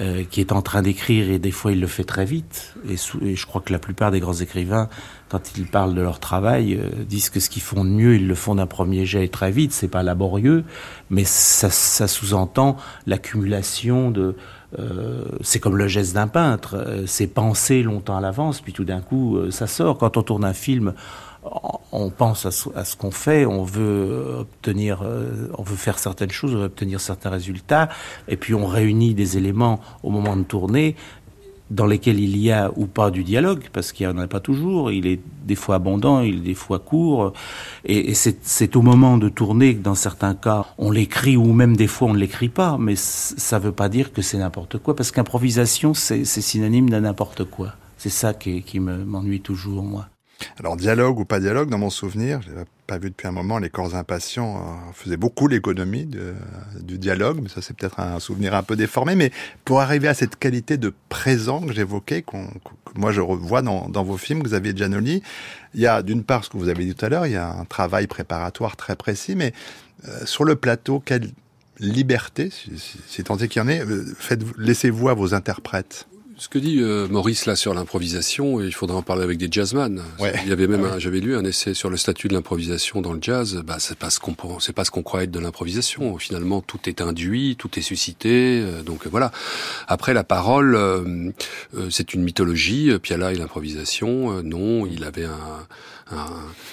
[0.01, 2.75] euh, qui est en train d'écrire et des fois il le fait très vite.
[2.89, 4.89] Et, je crois que la plupart des grands écrivains,
[5.29, 8.27] quand ils parlent de leur travail, euh, disent que ce qu'ils font de mieux, ils
[8.27, 9.73] le font d'un premier jet très vite.
[9.73, 10.65] C'est pas laborieux,
[11.11, 12.77] mais ça, ça sous-entend
[13.07, 14.35] l'accumulation de.
[14.81, 17.05] Euh, c'est comme le geste d'un peintre.
[17.07, 19.99] c'est penser longtemps à l'avance, puis tout d'un coup ça sort.
[19.99, 20.95] Quand on tourne un film
[21.93, 26.55] on pense à ce, qu'on fait, on veut obtenir, euh, on veut faire certaines choses,
[26.55, 27.89] on veut obtenir certains résultats,
[28.29, 30.97] et puis on réunit des éléments au moment de tourner
[31.71, 34.41] dans lesquels il y a ou pas du dialogue, parce qu'il n'y en a pas
[34.41, 37.33] toujours, il est des fois abondant, il est des fois court,
[37.85, 41.87] et, c'est au moment de tourner que dans certains cas, on l'écrit ou même des
[41.87, 44.97] fois on ne l'écrit pas, mais ça ne veut pas dire que c'est n'importe quoi,
[44.97, 47.75] parce qu'improvisation, c'est synonyme d'un n'importe quoi.
[47.99, 50.09] C'est ça qui, qui m'ennuie toujours, moi.
[50.59, 52.51] Alors dialogue ou pas dialogue, dans mon souvenir, je
[52.87, 56.07] pas vu depuis un moment, les corps impatients euh, faisaient beaucoup l'économie
[56.81, 59.31] du dialogue, mais ça c'est peut-être un souvenir un peu déformé, mais
[59.65, 64.05] pour arriver à cette qualité de présent que j'évoquais, qu'on, que moi je revois dans,
[64.05, 65.23] vos films, Xavier Giannoli,
[65.75, 67.37] il y a d'une part ce que vous avez dit tout à l'heure, il y
[67.37, 69.53] a un travail préparatoire très précis, mais
[70.09, 71.31] euh, sur le plateau, quelle
[71.81, 72.73] liberté, si,
[73.09, 74.05] si, tant est qu'il y en ait, euh,
[74.59, 76.07] laissez-vous à vos interprètes?
[76.37, 80.03] Ce que dit euh, Maurice là sur l'improvisation, il faudra en parler avec des jazzman.
[80.19, 83.21] Il y avait même, j'avais lu un essai sur le statut de l'improvisation dans le
[83.21, 83.63] jazz.
[83.65, 86.19] Bah, c'est pas ce qu'on c'est pas ce qu'on croit être de l'improvisation.
[86.19, 88.61] Finalement, tout est induit, tout est suscité.
[88.61, 89.31] Euh, donc voilà.
[89.87, 91.31] Après, la parole, euh,
[91.91, 92.91] c'est une mythologie.
[92.99, 95.67] Piala et l'improvisation, non, il avait un,
[96.11, 96.27] un,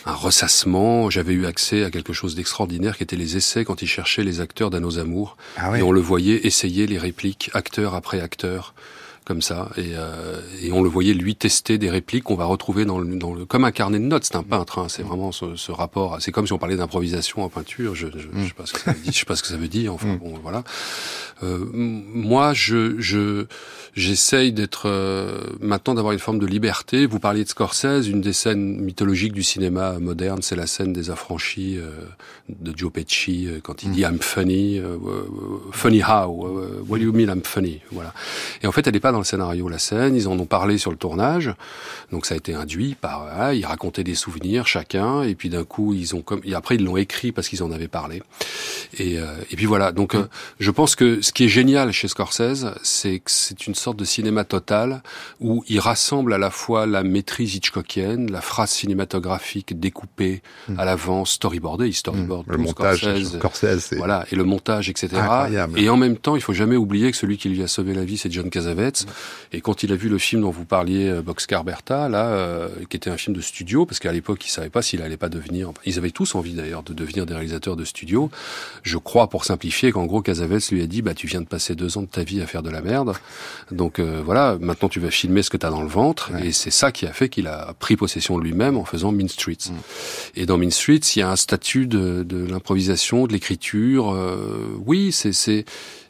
[0.06, 1.10] un ressassement.
[1.10, 4.42] J'avais eu accès à quelque chose d'extraordinaire qui était les essais quand il cherchait les
[4.42, 5.38] acteurs d'Annos Amour.
[5.58, 8.74] Ah et on le voyait essayer les répliques acteur après acteur
[9.32, 12.84] comme ça, et, euh, et, on le voyait lui tester des répliques qu'on va retrouver
[12.84, 14.26] dans le, dans le, comme un carnet de notes.
[14.26, 16.18] C'est un peintre, hein, c'est vraiment ce, ce rapport.
[16.20, 17.96] C'est comme si on parlait d'improvisation en peinture.
[17.96, 19.14] Je, je, je, sais pas ce que ça veut dire.
[19.14, 19.94] Je sais pas ce que ça veut dire.
[19.94, 20.18] Enfin mm.
[20.18, 20.66] bon, voilà.
[21.44, 23.46] Euh, moi, je, je
[23.96, 27.06] j'essaye d'être euh, maintenant d'avoir une forme de liberté.
[27.06, 31.10] Vous parliez de Scorsese, une des scènes mythologiques du cinéma moderne, c'est la scène des
[31.10, 31.92] affranchis euh,
[32.50, 33.94] de Joe Pesci quand il mm.
[33.94, 34.82] dit I'm funny,
[35.72, 36.28] funny how,
[36.86, 38.14] what do you mean I'm funny, voilà.
[38.62, 40.16] Et en fait, elle n'est pas dans le scénario la scène.
[40.16, 41.54] Ils en ont parlé sur le tournage,
[42.12, 43.28] donc ça a été induit par.
[43.32, 46.42] Ah, ils racontaient des souvenirs chacun, et puis d'un coup ils ont comme.
[46.44, 48.22] Et après ils l'ont écrit parce qu'ils en avaient parlé.
[48.98, 49.92] Et, et puis voilà.
[49.92, 50.16] Donc
[50.60, 54.06] je pense que ce qui est génial chez Scorsese, c'est que c'est une sorte de
[54.06, 55.02] cinéma total
[55.40, 60.80] où il rassemble à la fois la maîtrise hitchcockienne, la phrase cinématographique découpée hmm.
[60.80, 62.52] à l'avance, storyboardée, il storyboard hmm.
[62.52, 65.10] le montage Scorsese, Scorsese voilà, et le montage, etc.
[65.76, 68.04] Et en même temps, il faut jamais oublier que celui qui lui a sauvé la
[68.04, 69.01] vie, c'est John Cassavetes.
[69.54, 72.70] Et quand il a vu le film dont vous parliez, euh, Boxcar Bertha, là, euh,
[72.90, 75.30] qui était un film de studio, parce qu'à l'époque, il savait pas s'il allait pas
[75.30, 75.72] devenir.
[75.86, 78.30] Ils avaient tous envie d'ailleurs de devenir des réalisateurs de studio.
[78.84, 81.76] Je crois, pour simplifier, qu'en gros, Cassavetes lui a dit, bah tu viens de passer
[81.76, 83.14] deux ans de ta vie à faire de la merde.
[83.72, 86.32] Donc euh, voilà, maintenant tu vas filmer ce que tu as dans le ventre.
[86.44, 89.28] Et c'est ça qui a fait qu'il a pris possession de lui-même en faisant Mean
[89.28, 89.70] Streets.
[89.70, 89.76] Mm.
[90.36, 94.12] Et dans Mean Streets, il y a un statut de, de l'improvisation, de l'écriture.
[94.12, 95.66] Euh, oui, c'est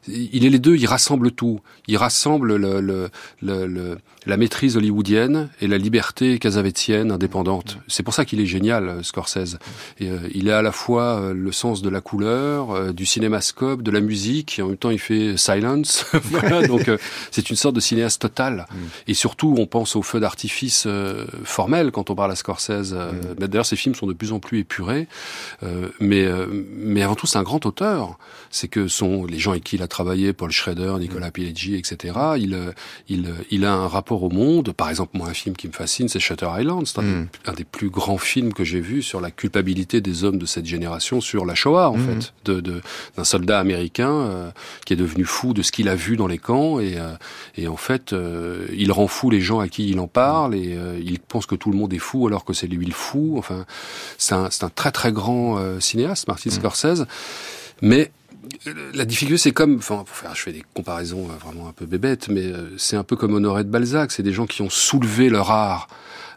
[0.08, 1.60] il est les deux, il rassemble tout.
[1.92, 3.10] Il rassemble le, le,
[3.42, 7.80] le, la maîtrise hollywoodienne et la liberté casavétienne indépendante.
[7.90, 9.58] C'est pour ça qu'il est génial, euh, Scorsese.
[10.00, 13.82] Et, euh, il a à la fois euh, le sens de la couleur, du cinémascope,
[13.82, 16.06] de la musique, et en même temps il fait silence.
[16.24, 16.90] voilà, donc
[17.30, 18.68] c'est une sorte de cinéaste total.
[18.70, 18.78] Mm.
[19.08, 20.88] Et surtout, on pense aux feux d'artifice
[21.44, 22.94] formels quand on parle à Scorsese.
[22.94, 23.48] Mm.
[23.48, 25.08] D'ailleurs, ses films sont de plus en plus épurés.
[26.00, 26.28] mais,
[26.78, 28.18] mais avant tout, c'est un grand auteur.
[28.50, 31.32] C'est que sont les gens avec qui il a travaillé, Paul Schrader, Nicolas mm.
[31.32, 32.14] Pileggi, etc.
[32.38, 32.74] Il,
[33.10, 34.72] il, il a un rapport au monde.
[34.72, 36.88] Par exemple, moi, un film qui me fascine, c'est Shutter Island.
[36.88, 37.28] C'est un, hmm.
[37.56, 41.22] des plus grands films que j'ai vu sur la culpabilité des hommes de cette génération
[41.22, 42.22] sur la Shoah, en hmm.
[42.22, 42.82] fait, de,
[43.18, 44.52] d'un soldat américain euh,
[44.86, 47.14] qui est devenu fou de ce qu'il a vu dans les camps et, euh,
[47.56, 50.78] et en fait, euh, il rend fou les gens à qui il en parle et
[51.04, 53.36] il pense que tout le monde est fou alors que c'est lui le fou.
[53.38, 53.66] Enfin,
[54.18, 56.54] c'est un, c'est un très très grand cinéaste, Martin hmm.
[56.54, 57.06] Scorsese.
[57.82, 58.12] Mais
[58.94, 62.28] la difficulté, c'est comme, enfin, pour faire, je fais des comparaisons vraiment un peu bébêtes,
[62.30, 64.12] mais c'est un peu comme Honoré de Balzac.
[64.12, 65.88] C'est des gens qui ont soulevé leur art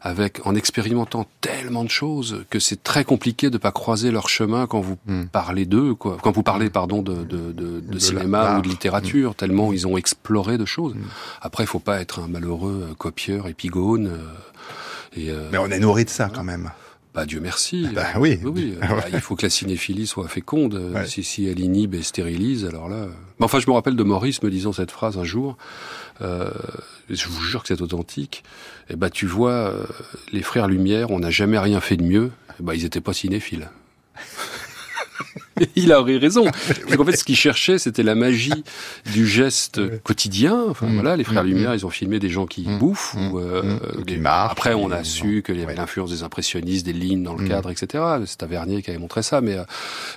[0.04, 4.66] avec en expérimentant tellement de choses que c'est très compliqué de pas croiser leur chemin
[4.66, 5.24] quand vous hmm.
[5.32, 6.18] parlez d'eux, quoi.
[6.22, 9.34] Quand vous parlez, pardon, de, de, de, de cinéma ou de littérature, hmm.
[9.34, 10.94] tellement ils ont exploré de choses.
[10.94, 11.04] Hmm.
[11.40, 14.08] Après, il faut pas être un malheureux euh, copieur, épigone.
[14.08, 16.70] Euh, et, euh, Mais on est nourri de ça quand même.
[17.14, 17.86] Bah Dieu merci.
[17.94, 18.40] Bah, oui.
[18.42, 20.92] oui, bah, il faut que la cinéphilie soit féconde.
[21.06, 23.06] Si, si elle inhibe et stérilise, alors là.
[23.38, 25.56] Mais enfin, je me rappelle de Maurice me disant cette phrase un jour.
[26.22, 26.50] Euh,
[27.08, 28.42] je vous jure que c'est authentique.
[28.88, 29.84] Et eh bah tu vois, euh,
[30.32, 32.32] les frères Lumière, on n'a jamais rien fait de mieux.
[32.58, 33.70] Et bah ils étaient pas cinéphiles.
[35.76, 36.44] il a raison.
[36.68, 38.64] Parce qu'en fait, ce qu'il cherchait, c'était la magie
[39.12, 40.64] du geste quotidien.
[40.68, 40.94] Enfin, mm.
[40.94, 41.48] voilà, les frères mm.
[41.48, 42.78] Lumière, ils ont filmé des gens qui mm.
[42.78, 43.78] bouffent ou euh,
[44.24, 47.70] Après, on a su qu'il y avait l'influence des impressionnistes, des lignes dans le cadre,
[47.70, 48.04] etc.
[48.26, 49.40] C'est Tavernier qui avait montré ça.
[49.40, 49.64] Mais, euh,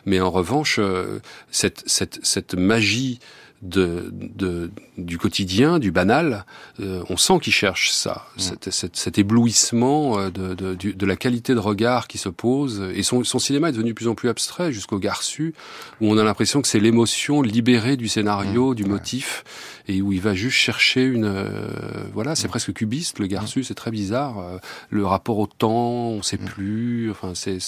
[0.06, 1.19] mais en revanche, euh,
[1.52, 3.19] cette, cette, cette magie
[3.61, 6.45] de, de, du quotidien, du banal,
[6.79, 8.39] euh, on sent qu'il cherche ça, mm.
[8.69, 12.87] cet, cet, éblouissement euh, de, de, de, la qualité de regard qui se pose.
[12.93, 15.55] Et son, son cinéma est devenu de plus en plus abstrait, jusqu'au garçu,
[16.01, 18.75] où on a l'impression que c'est l'émotion libérée du scénario, mm.
[18.75, 19.43] du motif,
[19.87, 21.25] et où il va juste chercher une...
[21.25, 21.67] Euh,
[22.13, 22.51] voilà, c'est mm.
[22.51, 24.59] presque cubiste, le garçu, c'est très bizarre.
[24.91, 27.59] le rapport au temps, on sait plus, enfin c'est...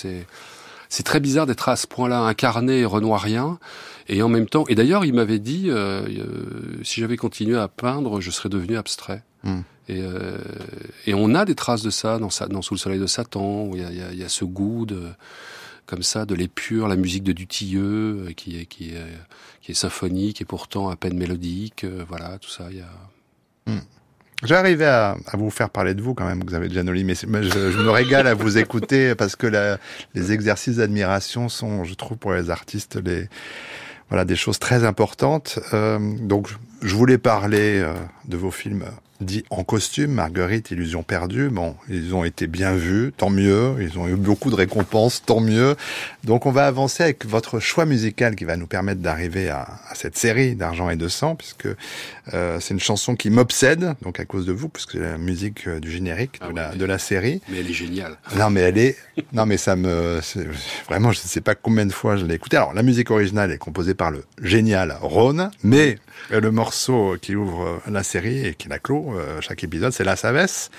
[0.90, 3.60] C'est très bizarre d'être à ce point-là incarné et renoirien,
[4.08, 7.68] et en même temps, et d'ailleurs, il m'avait dit, euh, euh, si j'avais continué à
[7.68, 9.24] peindre, je serais devenu abstrait.
[9.44, 9.62] Hmm.
[9.88, 10.38] Et, euh,
[11.06, 13.76] et, on a des traces de ça dans, dans Sous le soleil de Satan, où
[13.76, 15.04] il y a, y a, y a ce goût de,
[15.90, 19.06] comme ça, de l'épure, la musique de Dutilleux, euh, qui est, qui est,
[19.62, 21.84] qui est symphonique et pourtant à peine mélodique.
[21.84, 23.72] Euh, voilà, tout ça, il y a...
[23.72, 23.82] Hmm.
[24.44, 27.78] J'arrivais à, à, vous faire parler de vous quand même, Xavier Giannoli, mais je, je,
[27.78, 29.78] me régale à vous écouter parce que la,
[30.16, 33.28] les exercices d'admiration sont, je trouve, pour les artistes, les,
[34.10, 35.60] voilà, des choses très importantes.
[35.74, 36.48] Euh, donc,
[36.82, 37.94] je voulais parler euh,
[38.28, 38.86] de vos films
[39.22, 41.50] dit en costume, Marguerite, Illusion perdue.
[41.50, 43.76] Bon, ils ont été bien vus, tant mieux.
[43.80, 45.76] Ils ont eu beaucoup de récompenses, tant mieux.
[46.24, 49.96] Donc on va avancer avec votre choix musical qui va nous permettre d'arriver à, à,
[49.96, 51.68] cette série d'argent et de sang, puisque
[52.34, 55.68] euh, c'est une chanson qui m'obsède, donc à cause de vous, puisque c'est la musique
[55.68, 57.42] euh, du générique de, ah la, de la série.
[57.50, 58.18] Mais elle est géniale.
[58.38, 58.98] Non, mais elle est,
[59.34, 60.20] non, mais ça me,
[60.88, 62.58] vraiment, je ne sais pas combien de fois je l'ai écoutée.
[62.58, 65.98] Alors la musique originale est composée par le génial Ron, mais
[66.30, 70.16] le morceau qui ouvre la série et qui la clôt euh, chaque épisode, c'est La
[70.16, 70.70] Savesse.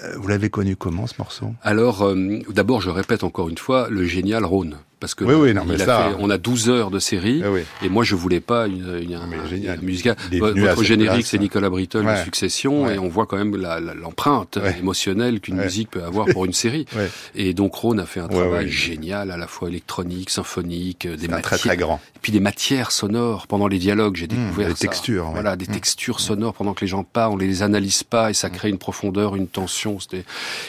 [0.00, 1.54] Euh, vous l'avez connu comment ce morceau?
[1.62, 4.78] Alors, euh, d'abord, je répète encore une fois, le génial Rhône.
[5.00, 6.10] Parce que oui, oui, non, mais ça...
[6.18, 7.42] on a 12 heures de série,
[7.82, 10.08] et moi je voulais pas une, une, musique.
[10.32, 15.56] Votre générique, c'est Nicolas Britton, de Succession, et on voit quand même l'empreinte émotionnelle qu'une
[15.56, 16.86] musique peut avoir pour une série.
[17.34, 21.42] Et donc Rhône a fait un travail génial, à la fois électronique, symphonique, des matières,
[21.42, 22.00] très, très grand.
[22.16, 24.16] et puis des matières sonores pendant les dialogues.
[24.16, 25.72] J'ai mmh, découvert des textures, voilà, des mmh.
[25.72, 28.52] textures sonores pendant que les gens parlent, on les analyse pas, et ça mmh.
[28.52, 29.98] crée une profondeur, une tension.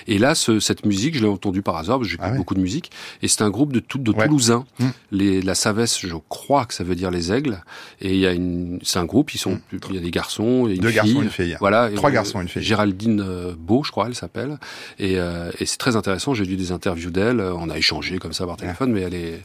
[0.07, 2.55] Et là, ce, cette musique, je l'ai entendue par hasard, parce que j'écoute ah beaucoup
[2.55, 4.65] de musique, et c'est un groupe de tout de toulousains.
[4.79, 4.86] Mmh.
[5.12, 7.63] Les, la Savesse, je crois que ça veut dire les aigles.
[8.01, 9.34] Et il y a une, c'est un groupe.
[9.34, 9.79] Ils sont, mmh.
[9.89, 10.95] il y a des garçons, et une deux fille.
[10.95, 11.58] garçons, une fille.
[11.60, 12.63] Voilà, trois garçons, une fille.
[12.63, 14.58] Géraldine euh, Beau, je crois, elle s'appelle.
[14.97, 16.34] Et, euh, et c'est très intéressant.
[16.34, 17.41] J'ai lu des interviews d'elle.
[17.41, 19.41] On a échangé comme ça par téléphone, mais elle est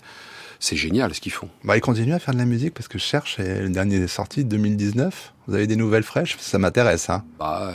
[0.60, 1.48] c'est génial ce qu'ils font.
[1.62, 3.96] Bah, ils continuent à faire de la musique parce que je cherche, et le dernier
[3.96, 5.33] est sorti 2019.
[5.46, 6.36] Vous avez des nouvelles fraîches?
[6.40, 7.10] Ça m'intéresse.
[7.10, 7.22] Hein.
[7.38, 7.74] Bah,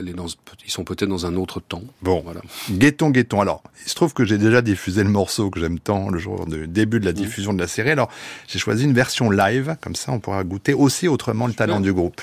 [0.00, 0.26] elle, est dans,
[0.64, 1.82] ils sont peut-être dans un autre temps.
[2.02, 2.40] Bon, voilà.
[2.70, 3.40] Guettons, guettons.
[3.40, 6.46] Alors, il se trouve que j'ai déjà diffusé le morceau que j'aime tant le jour
[6.46, 7.14] du début de la mmh.
[7.14, 7.90] diffusion de la série.
[7.90, 8.10] Alors,
[8.48, 11.92] j'ai choisi une version live, comme ça on pourra goûter aussi autrement le talent du
[11.92, 12.22] groupe.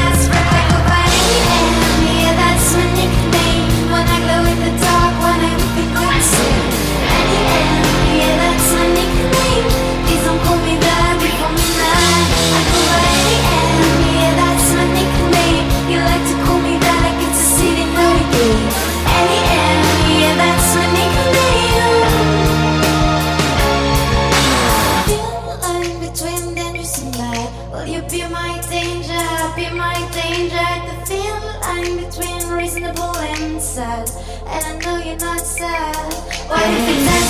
[35.19, 36.13] not sad?
[36.47, 37.20] What if it's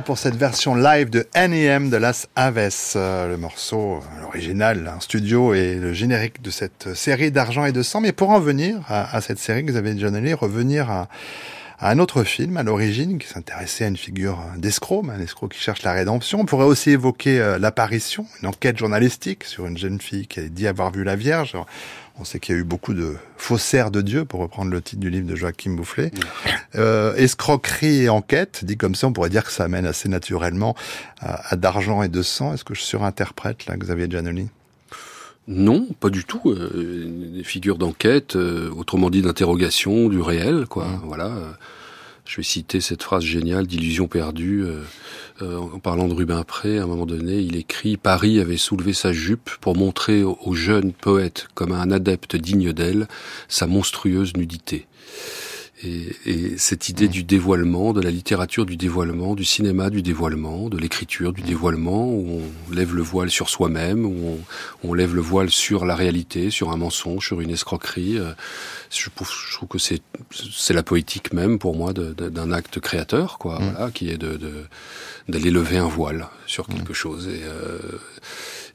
[0.00, 2.94] pour cette version live de NEM de Las Aves.
[2.96, 7.82] Euh, le morceau, l'original, un studio et le générique de cette série d'argent et de
[7.82, 8.00] sang.
[8.00, 11.08] Mais pour en venir à, cette série que vous avez déjà allé revenir à,
[11.80, 15.82] un autre film à l'origine qui s'intéressait à une figure d'escroc, un escroc qui cherche
[15.82, 16.40] la rédemption.
[16.40, 20.48] On pourrait aussi évoquer euh, l'apparition, une enquête journalistique sur une jeune fille qui a
[20.48, 21.56] dit avoir vu la Vierge.
[22.18, 25.00] On sait qu'il y a eu beaucoup de faussaires de Dieu, pour reprendre le titre
[25.00, 26.10] du livre de Joachim Boufflet.
[26.74, 30.74] Euh, escroquerie et enquête, dit comme ça, on pourrait dire que ça amène assez naturellement
[31.20, 32.54] à, d'argent et de sang.
[32.54, 34.48] Est-ce que je surinterprète là, Xavier Giannoli?
[35.46, 36.40] Non, pas du tout.
[36.46, 40.86] Euh, des figures d'enquête, euh, autrement dit d'interrogation du réel, quoi.
[40.86, 41.00] Mmh.
[41.04, 41.32] Voilà.
[42.26, 44.64] Je vais citer cette phrase géniale d'illusion perdue.
[44.64, 44.82] Euh,
[45.42, 48.94] euh, en parlant de Rubin Pré, à un moment donné, il écrit Paris avait soulevé
[48.94, 53.06] sa jupe pour montrer au jeune poète, comme un adepte digne d'elle,
[53.48, 54.86] sa monstrueuse nudité.
[55.84, 60.70] Et, et, cette idée du dévoilement, de la littérature du dévoilement, du cinéma du dévoilement,
[60.70, 64.38] de l'écriture du dévoilement, où on lève le voile sur soi-même, où
[64.82, 68.16] on, on, lève le voile sur la réalité, sur un mensonge, sur une escroquerie.
[68.18, 68.32] Euh,
[68.90, 73.38] je, trouve, je trouve que c'est c'est la poétique même pour moi d'un acte créateur,
[73.38, 73.70] quoi, mmh.
[73.70, 74.38] voilà, qui est de
[75.28, 76.94] d'aller lever un voile sur quelque mmh.
[76.94, 77.28] chose.
[77.28, 77.78] Et, euh,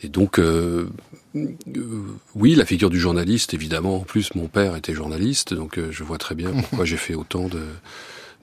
[0.04, 0.90] et donc, euh,
[1.36, 2.04] euh,
[2.36, 3.98] oui, la figure du journaliste, évidemment.
[3.98, 7.14] En plus, mon père était journaliste, donc euh, je vois très bien pourquoi j'ai fait
[7.14, 7.62] autant de,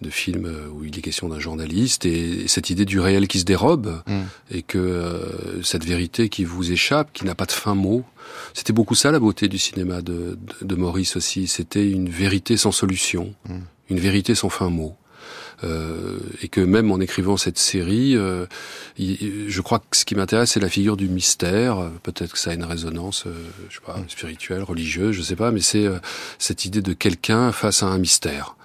[0.01, 3.41] de films euh, où il est question d'un journaliste et cette idée du réel qui
[3.41, 4.21] se dérobe mm.
[4.51, 8.05] et que cette vérité qui vous échappe, qui n'a pas de fin mot.
[8.55, 11.47] C'était beaucoup ça la beauté du cinéma de, de, Maurice aussi.
[11.47, 13.59] C'était une vérité sans solution, mm.
[13.91, 14.97] une vérité sans fin mot.
[15.65, 18.47] Euh, et que même en écrivant cette série, euh,
[18.99, 21.91] je crois que ce qui m'intéresse, c'est la figure du mystère.
[22.03, 23.33] Peut-être que ça a une résonance, euh,
[23.69, 24.09] je sais pas, mm.
[24.09, 25.87] spirituelle, religieuse, je sais pas, mais c'est
[26.39, 28.57] cette idée de quelqu'un face à un mystère.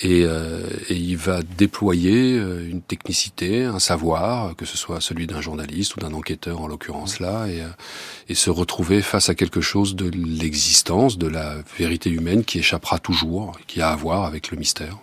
[0.00, 5.96] Et, et, il va déployer une technicité, un savoir, que ce soit celui d'un journaliste
[5.96, 7.62] ou d'un enquêteur en l'occurrence là, et,
[8.28, 13.00] et, se retrouver face à quelque chose de l'existence, de la vérité humaine qui échappera
[13.00, 14.98] toujours, qui a à voir avec le mystère.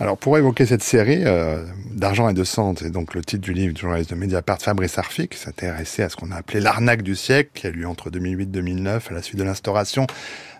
[0.00, 3.52] Alors pour évoquer cette série, euh, D'argent et de sang, c'est donc le titre du
[3.52, 7.02] livre du journaliste de Mediapart Fabrice Arfi, qui s'intéressait à ce qu'on a appelé l'arnaque
[7.02, 10.06] du siècle, qui a lieu entre 2008 et 2009 à la suite de l'instauration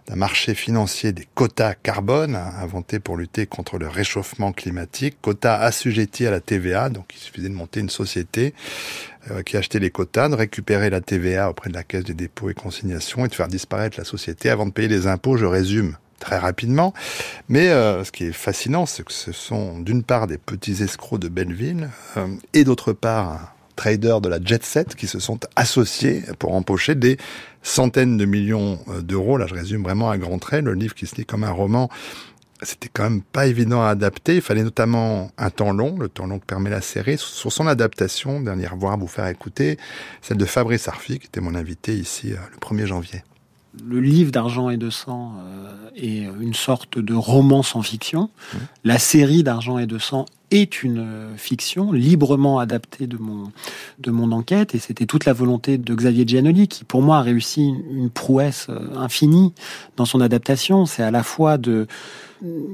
[0.09, 6.27] d'un marché financier des quotas carbone, inventé pour lutter contre le réchauffement climatique, quotas assujettis
[6.27, 8.55] à la TVA, donc il suffisait de monter une société
[9.31, 12.49] euh, qui achetait les quotas, de récupérer la TVA auprès de la Caisse des dépôts
[12.49, 15.97] et consignations et de faire disparaître la société avant de payer les impôts, je résume
[16.19, 16.95] très rapidement.
[17.49, 21.21] Mais euh, ce qui est fascinant, c'est que ce sont d'une part des petits escrocs
[21.21, 26.25] de Belleville euh, et d'autre part traders de la jet set qui se sont associés
[26.39, 27.17] pour empocher des
[27.63, 29.39] centaines de millions euh, d'euros.
[29.39, 30.65] Là, je résume vraiment à grands traits.
[30.65, 31.89] Le livre qui se lit comme un roman,
[32.63, 34.35] c'était quand même pas évident à adapter.
[34.35, 37.19] Il fallait notamment un temps long, le temps long que permet la série.
[37.19, 39.79] Sur son adaptation, dernier voir, vous faire écouter,
[40.23, 43.23] celle de Fabrice Arfi, qui était mon invité ici euh, le 1er janvier.
[43.87, 48.31] Le livre d'argent et de sang euh, est une sorte de roman sans fiction.
[48.31, 48.57] Mmh.
[48.85, 53.53] La série d'argent et de sang est une euh, fiction librement adaptée de mon,
[53.99, 57.23] de mon enquête et c'était toute la volonté de Xavier Giannoli qui pour moi a
[57.23, 59.53] réussi une prouesse euh, infinie
[59.97, 60.87] dans son adaptation.
[60.87, 61.87] C'est à la fois de,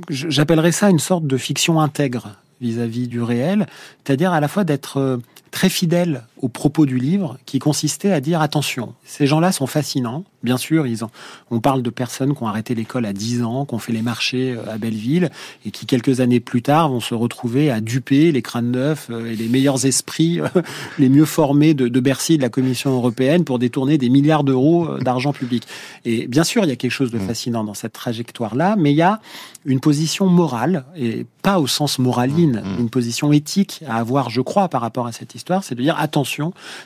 [0.08, 3.66] j'appellerais ça une sorte de fiction intègre vis-à-vis du réel,
[4.04, 8.42] c'est-à-dire à la fois d'être très fidèle aux propos du livre, qui consistait à dire
[8.42, 10.24] attention, ces gens-là sont fascinants.
[10.42, 11.08] Bien sûr, ils ont,
[11.50, 14.02] on parle de personnes qui ont arrêté l'école à 10 ans, qui ont fait les
[14.02, 15.30] marchés euh, à Belleville,
[15.64, 19.32] et qui quelques années plus tard vont se retrouver à duper les crânes neufs euh,
[19.32, 20.40] et les meilleurs esprits,
[20.98, 24.98] les mieux formés de, de Bercy, de la Commission européenne, pour détourner des milliards d'euros
[24.98, 25.66] d'argent public.
[26.04, 27.26] Et bien sûr, il y a quelque chose de mmh.
[27.26, 29.18] fascinant dans cette trajectoire-là, mais il y a
[29.64, 32.80] une position morale, et pas au sens moraline, mmh.
[32.80, 35.98] une position éthique à avoir, je crois, par rapport à cette histoire, c'est de dire
[35.98, 36.33] attention,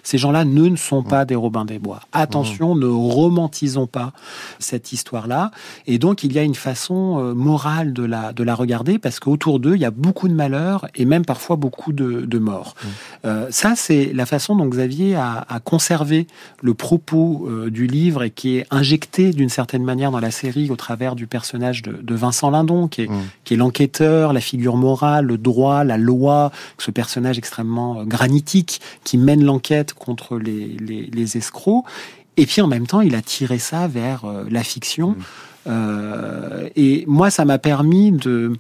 [0.03, 2.01] ces gens-là ne, sont pas des Robins des Bois.
[2.13, 4.13] Attention, ne romantisons pas
[4.59, 5.51] cette histoire-là.
[5.87, 9.21] Et donc, il y a une façon euh, morale de la, de la regarder parce
[9.21, 12.75] qu'autour d'eux, il y a beaucoup de malheurs et même parfois beaucoup de, morts.
[13.25, 16.27] Euh, ça, c'est la façon dont Xavier a, conservé
[16.63, 20.71] le propos euh, du livre et qui est injecté d'une certaine manière dans la série
[20.71, 23.11] au travers du personnage de, Vincent Lindon, qui est,
[23.45, 29.19] qui est l'enquêteur, la figure morale, le droit, la loi, ce personnage extrêmement granitique qui
[29.19, 31.85] mène l'enquête contre les, les, escrocs.
[32.37, 35.11] Et puis en même temps, il a tiré ça vers euh, la fiction.
[35.11, 35.17] Mmh.
[35.67, 38.53] Euh, et moi, ça m'a permis de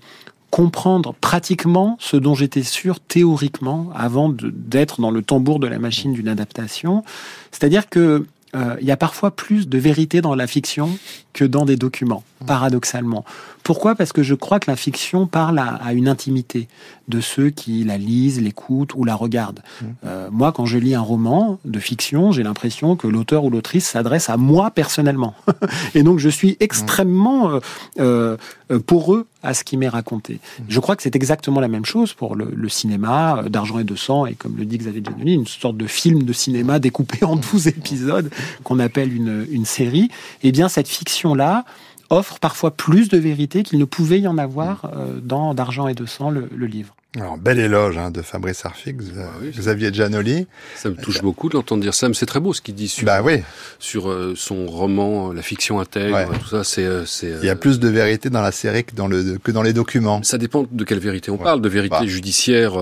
[0.51, 6.13] comprendre pratiquement ce dont j'étais sûr théoriquement avant d'être dans le tambour de la machine
[6.13, 7.05] d'une adaptation.
[7.51, 8.27] C'est-à-dire que
[8.57, 10.91] euh, il y a parfois plus de vérité dans la fiction
[11.35, 12.47] que dans des documents, mmh.
[12.47, 13.25] paradoxalement.
[13.63, 13.95] Pourquoi?
[13.95, 16.69] Parce que je crois que la fiction parle à, une intimité
[17.09, 19.61] de ceux qui la lisent, l'écoutent ou la regardent.
[19.61, 19.87] Mmh.
[20.07, 23.87] Euh, moi, quand je lis un roman de fiction, j'ai l'impression que l'auteur ou l'autrice
[23.87, 25.35] s'adresse à moi personnellement.
[25.95, 27.61] Et donc, je suis extrêmement
[27.99, 28.37] euh,
[28.71, 30.35] euh, poreux à ce qui m'est raconté.
[30.35, 30.63] Mmh.
[30.69, 34.27] Je crois que c'est exactement la même chose pour le, cinéma d'argent et de sang,
[34.27, 37.69] et comme le dit Xavier Giannoli, une sorte de film de cinéma découpé en 12
[37.69, 38.31] épisodes
[38.65, 40.11] qu'on appelle une, une série.
[40.43, 41.65] Eh bien, cette fiction-là,
[42.11, 45.95] offre parfois plus de vérité qu'il ne pouvait y en avoir euh, dans D'argent et
[45.95, 46.95] de sang, le, livre.
[47.17, 49.23] Alors, bel éloge hein, de Fabrice Arfi, ah
[49.57, 50.47] Xavier Giannoli.
[50.77, 52.89] Ça me touche beaucoup de l'entendre dire ça, mais c'est très beau ce qu'il dit
[52.89, 53.43] sur, bah, oui.
[53.79, 56.65] sur euh, son roman, la fiction intègre, tout ça.
[56.65, 59.39] C'est, euh, c'est, Il y a plus de vérité dans la série que dans, le,
[59.39, 60.23] que dans les documents.
[60.23, 61.61] Ça dépend de quelle vérité on parle.
[61.61, 62.07] De vérité bah.
[62.07, 62.75] judiciaire,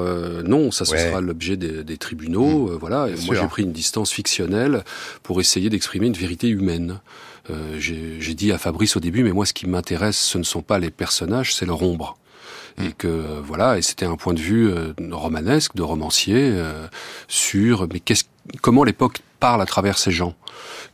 [0.44, 2.68] non, ça ce sera l'objet des, tribunaux.
[2.68, 2.78] Mmh.
[2.78, 3.08] voilà.
[3.08, 4.84] Et moi, j'ai pris une distance fictionnelle
[5.22, 7.00] pour essayer d'exprimer une vérité humaine.
[7.51, 10.62] Euh, j'ai dit à Fabrice au début, mais moi ce qui m'intéresse, ce ne sont
[10.62, 12.16] pas les personnages, c'est leur ombre.
[12.82, 16.55] Et que euh, voilà et c'était un point de vue euh, romanesque de romancier
[17.26, 18.24] sur mais qu'est-ce
[18.61, 20.34] comment l'époque parle à travers ces gens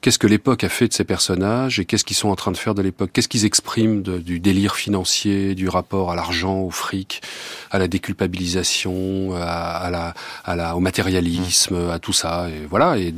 [0.03, 2.57] qu'est-ce que l'époque a fait de ces personnages et qu'est-ce qu'ils sont en train de
[2.57, 3.11] faire de l'époque?
[3.12, 7.22] Qu'est-ce qu'ils expriment du délire financier, du rapport à l'argent, au fric,
[7.70, 10.14] à la déculpabilisation, à, la,
[10.45, 12.49] à la, au matérialisme, à tout ça?
[12.49, 12.99] Et voilà.
[12.99, 13.12] Et,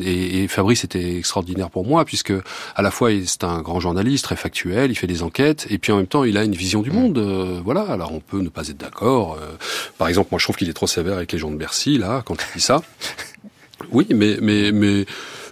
[0.45, 2.35] et, Fabrice était extraordinaire pour moi puisque
[2.77, 5.91] à la fois c'est un grand journaliste très factuel, il fait des enquêtes et puis
[5.91, 7.18] en même temps il a une vision du monde.
[7.18, 7.83] Euh, voilà.
[7.83, 9.39] Alors on peut ne pas être d'accord.
[9.41, 9.57] Euh,
[9.97, 12.22] par exemple, moi je trouve qu'il est trop sévère avec les gens de Bercy là
[12.25, 12.83] quand il dit ça.
[13.93, 15.05] Oui, mais mais mais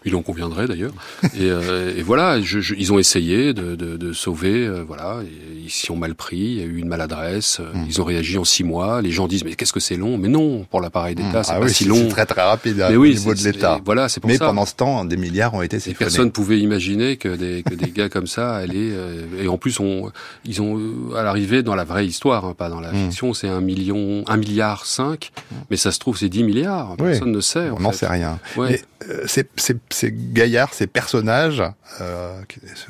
[0.05, 0.93] il en conviendrait d'ailleurs.
[1.23, 5.19] et, euh, et, voilà, je, ils ont essayé de, de, de sauver, euh, voilà,
[5.63, 7.87] ils s'y ont mal pris, il y a eu une maladresse, euh, hmm.
[7.89, 9.03] ils ont réagi en six mois.
[9.03, 10.19] Les gens disent mais qu'est-ce que c'est long?
[10.19, 11.45] Mais non, pour l'appareil d'État, hmm.
[11.45, 11.97] c'est ah pas si long.
[11.97, 13.81] C'est très très rapide hein, au niveau de l'État.
[13.85, 14.45] Voilà, c'est pour mais ça.
[14.45, 15.99] Mais pendant ce temps, des milliards ont été siphonnés.
[15.99, 18.93] Personne pouvait imaginer que des, que des gars comme ça allaient.
[19.41, 20.11] et en plus, on,
[20.45, 20.81] ils ont
[21.17, 23.07] à l'arrivée dans la vraie histoire, hein, pas dans la hmm.
[23.07, 25.33] fiction, c'est un million, un milliard cinq,
[25.71, 26.97] mais ça se trouve c'est 10 milliards.
[26.97, 27.71] Personne ne sait.
[27.71, 28.39] On n'en sait rien.
[28.57, 28.81] Ouais.
[29.27, 29.49] C'est
[29.91, 31.63] ces gaillards, ces personnages,
[32.01, 32.41] euh,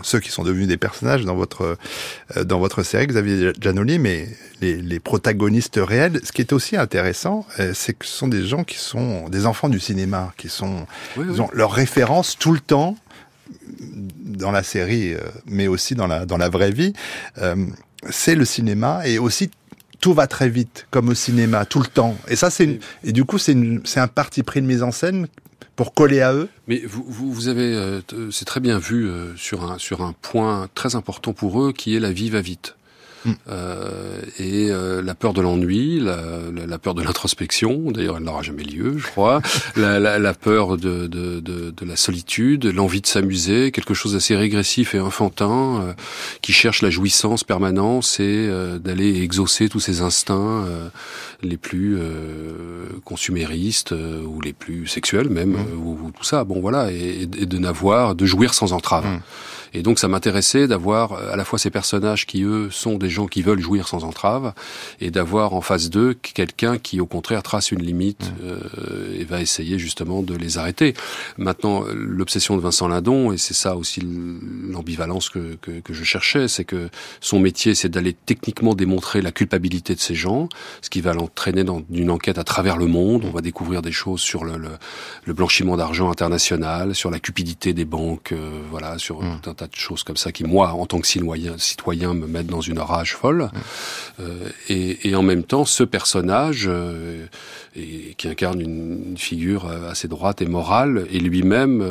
[0.02, 1.76] ceux qui sont devenus des personnages dans votre
[2.36, 4.28] euh, dans votre série, Xavier Giannoli, mais
[4.60, 6.20] les, les, protagonistes réels.
[6.24, 9.46] Ce qui est aussi intéressant, euh, c'est que ce sont des gens qui sont des
[9.46, 10.86] enfants du cinéma, qui sont
[11.16, 12.96] ils ont leur référence tout le temps
[14.24, 16.92] dans la série, euh, mais aussi dans la dans la vraie vie.
[18.10, 19.50] c'est le cinéma et aussi
[20.00, 22.16] tout va très vite, comme au cinéma, tout le temps.
[22.26, 25.28] Et ça, c'est et du coup, c'est c'est un parti pris de mise en scène
[25.90, 29.70] coller à eux Mais vous, vous, vous avez, euh, c'est très bien vu euh, sur,
[29.70, 32.76] un, sur un point très important pour eux qui est la vie va vite.
[33.24, 33.32] Mm.
[33.48, 36.16] euh, et euh, la peur de l'ennui, la,
[36.54, 37.90] la, la, peur de l'introspection.
[37.90, 39.40] D'ailleurs, elle n'aura jamais lieu, je crois.
[39.76, 44.36] la, la, peur de, de, de, de, la solitude, l'envie de s'amuser, quelque chose d'assez
[44.36, 45.92] régressif et enfantin, euh,
[46.40, 50.64] qui cherche la jouissance permanente et euh, d'aller exaucer tous ses instincts
[51.42, 51.98] les plus
[53.04, 55.86] consuméristes ou les plus sexuels même, mm.
[55.86, 56.44] ou, tout ça.
[56.44, 59.06] Bon, voilà, et, et de n'avoir, de jouir sans entrave.
[59.06, 59.20] Mm.
[59.74, 63.10] Et donc ça m'intéressait d'avoir euh, à la fois ces personnages qui, eux, sont des
[63.10, 64.52] gens qui veulent jouir sans entrave,
[65.00, 68.44] et d'avoir en face d'eux quelqu'un qui, au contraire, trace une limite mmh.
[68.44, 70.94] euh, et va essayer justement de les arrêter.
[71.38, 76.48] Maintenant, l'obsession de Vincent Lindon, et c'est ça aussi l'ambivalence que, que, que, je cherchais,
[76.48, 76.88] c'est que
[77.20, 80.48] son métier, c'est d'aller techniquement démontrer la culpabilité de ces gens,
[80.80, 83.24] ce qui va l'entraîner dans une enquête à travers le monde.
[83.26, 84.70] On va découvrir des choses sur le, le,
[85.24, 89.40] le blanchiment d'argent international, sur la cupidité des banques, euh, voilà, sur mmh.
[89.42, 92.46] tout un de choses comme ça qui, moi, en tant que citoyen, citoyen me mettent
[92.46, 93.50] dans une rage folle.
[94.20, 97.26] Euh, et, et, en même temps, ce personnage, euh,
[97.76, 101.84] et, qui incarne une, figure euh, assez droite et morale, est lui-même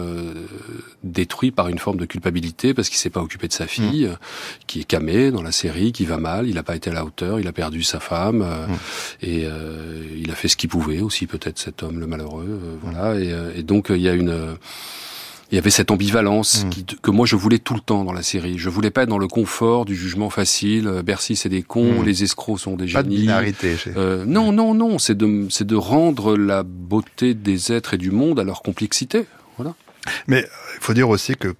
[1.03, 4.17] détruit par une forme de culpabilité parce qu'il s'est pas occupé de sa fille, mm.
[4.67, 7.05] qui est camée dans la série, qui va mal, il n'a pas été à la
[7.05, 9.25] hauteur, il a perdu sa femme, mm.
[9.25, 9.47] et
[10.17, 13.19] il a fait ce qu'il pouvait aussi, peut-être cet homme le malheureux, voilà.
[13.19, 14.57] Et, et donc il y a une
[15.51, 16.95] il y avait cette ambivalence mm.
[17.01, 18.57] que moi je voulais tout le temps dans la série.
[18.57, 20.87] Je voulais pas être dans le confort du jugement facile.
[20.87, 22.05] Euh, Bercy c'est des cons, mm.
[22.05, 23.15] les escrocs sont des pas génies.
[23.15, 23.75] De binarité.
[23.97, 24.97] Euh, non, non, non.
[24.97, 29.25] C'est de, c'est de rendre la beauté des êtres et du monde à leur complexité.
[29.57, 29.75] Voilà.
[30.27, 31.53] Mais euh, il faut dire aussi que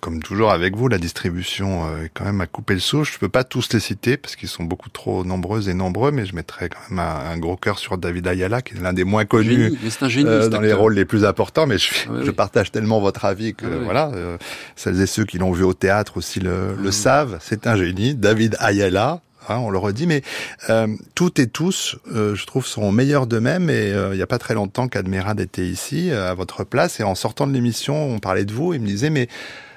[0.00, 3.14] comme toujours avec vous, la distribution euh, est quand même à couper le souche.
[3.14, 6.26] Je peux pas tous les citer parce qu'ils sont beaucoup trop nombreux et nombreux, mais
[6.26, 9.24] je mettrais quand même un, gros cœur sur David Ayala, qui est l'un des moins
[9.24, 9.72] connus
[10.12, 11.66] euh, dans les rôles les plus importants.
[11.66, 11.92] Mais je,
[12.22, 14.38] je partage tellement votre avis que voilà, euh,
[14.76, 17.38] celles et ceux qui l'ont vu au théâtre aussi le, le savent.
[17.40, 19.22] C'est un génie, David Ayala.
[19.48, 20.22] Hein, on le redit, mais
[20.70, 23.70] euh, toutes et tous, je trouve, sont meilleurs d'eux-mêmes.
[23.70, 27.14] Et il n'y a pas très longtemps qu'Admirad était ici, à votre place, et en
[27.14, 28.74] sortant de l'émission, on parlait de vous.
[28.74, 29.28] Il me disait, mais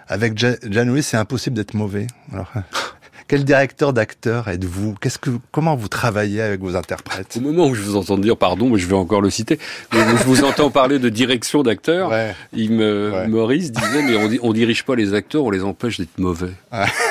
[0.10, 2.08] avec Jean-Louis, c'est impossible d'être mauvais.
[3.30, 4.96] quel directeur d'acteur êtes-vous?
[5.00, 7.38] Qu'est-ce que, comment vous travaillez avec vos interprètes?
[7.38, 9.60] Au moment où je vous entends dire pardon, mais je vais encore le citer.
[9.94, 12.12] je vous entends parler de direction d'acteur.
[12.54, 16.18] Il me, Maurice disait mais on, on dirige pas les acteurs, on les empêche d'être
[16.18, 16.54] mauvais.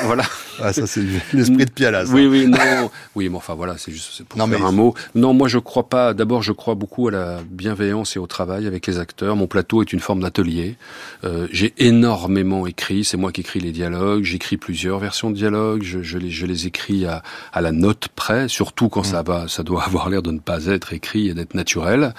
[0.02, 0.24] Voilà.
[0.60, 1.02] Ah, ça c'est
[1.32, 2.06] l'esprit de Pialas.
[2.12, 4.94] Oui, oui, non, oui, mais enfin voilà, c'est juste pour non, faire un mot.
[5.14, 6.14] Non, moi je crois pas.
[6.14, 9.36] D'abord, je crois beaucoup à la bienveillance et au travail avec les acteurs.
[9.36, 10.74] Mon plateau est une forme d'atelier.
[11.22, 13.04] Euh, j'ai énormément écrit.
[13.04, 14.24] C'est moi qui écris les dialogues.
[14.24, 15.82] J'écris plusieurs versions de dialogues.
[15.84, 19.12] Je, je, les, je les écris à, à la note près, surtout quand mm.
[19.12, 22.14] ça va, ça doit avoir l'air de ne pas être écrit et d'être naturel.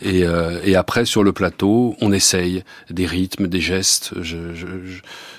[0.00, 4.12] Et, euh, et après sur le plateau, on essaye des rythmes, des gestes.
[4.20, 4.66] Je, je,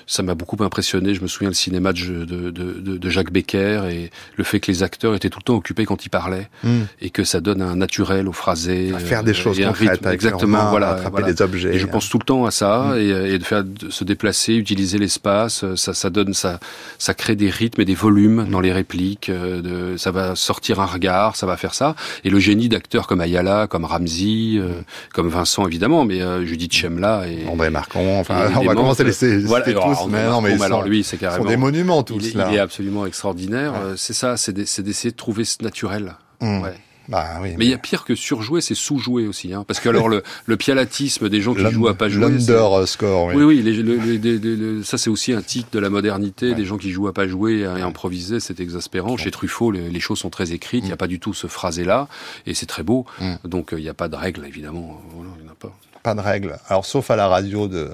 [0.06, 1.14] ça m'a beaucoup impressionné.
[1.14, 4.70] Je me souviens le cinéma de, de, de, de, Jacques Becker et le fait que
[4.70, 6.82] les acteurs étaient tout le temps occupés quand ils parlaient mm.
[7.00, 8.92] et que ça donne un naturel au phrasé.
[8.94, 11.74] À faire des euh, choses concrètes, exactement, voilà, attraper des objets.
[11.74, 12.98] Et je pense tout le temps à ça mm.
[12.98, 15.64] et, et, de faire de se déplacer, utiliser l'espace.
[15.74, 16.60] Ça, ça donne, ça,
[16.98, 19.28] ça crée des rythmes et des volumes dans les répliques.
[19.28, 21.96] Euh, de, ça va sortir un regard, ça va faire ça.
[22.24, 24.82] Et le génie d'acteurs comme Ayala, comme Ramsey, euh,
[25.12, 28.20] comme Vincent évidemment, mais Judith Chemla et André Marcon.
[28.20, 29.64] Enfin, on va commencer à les voilà,
[30.04, 32.24] tous, mais non, mais alors lui, c'est carrément sont des monuments tous.
[32.24, 33.74] Il, il est absolument extraordinaire.
[33.96, 36.16] C'est ça, c'est d'essayer de trouver ce naturel.
[36.40, 36.60] Mmh.
[36.62, 36.74] Ouais.
[37.08, 39.88] Bah, oui, mais il y a pire que surjouer, c'est sous-jouer aussi, hein, parce que
[39.88, 44.82] alors le, le pialatisme des gens qui jouent à pas jouer, l'underscore, oui, oui, les,
[44.82, 47.60] ça c'est aussi un tic de la modernité, des gens qui jouent à pas jouer
[47.60, 49.16] et improviser, c'est exaspérant.
[49.16, 50.98] Chez Truffaut, les, choses sont très écrites, il n'y a mm.
[50.98, 52.08] pas du tout ce phrasé-là,
[52.44, 53.06] et c'est très beau.
[53.20, 53.34] Mm.
[53.44, 55.00] Donc euh, il n'y a pas de règle, évidemment.
[55.14, 55.72] Voilà, il n'y en a pas
[56.06, 56.56] pas de règle.
[56.68, 57.90] Alors, sauf à la radio, de,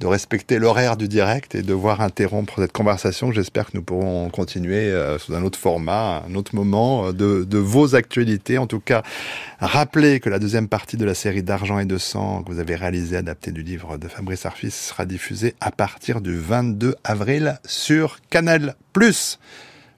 [0.00, 3.30] de respecter l'horaire du direct et de voir interrompre cette conversation.
[3.30, 7.44] J'espère que nous pourrons continuer euh, sous un autre format, un autre moment euh, de,
[7.44, 8.58] de vos actualités.
[8.58, 9.04] En tout cas,
[9.60, 12.74] rappelez que la deuxième partie de la série d'Argent et de Sang que vous avez
[12.74, 18.18] réalisée, adaptée du livre de Fabrice Arfis, sera diffusée à partir du 22 avril sur
[18.30, 18.74] Canal+.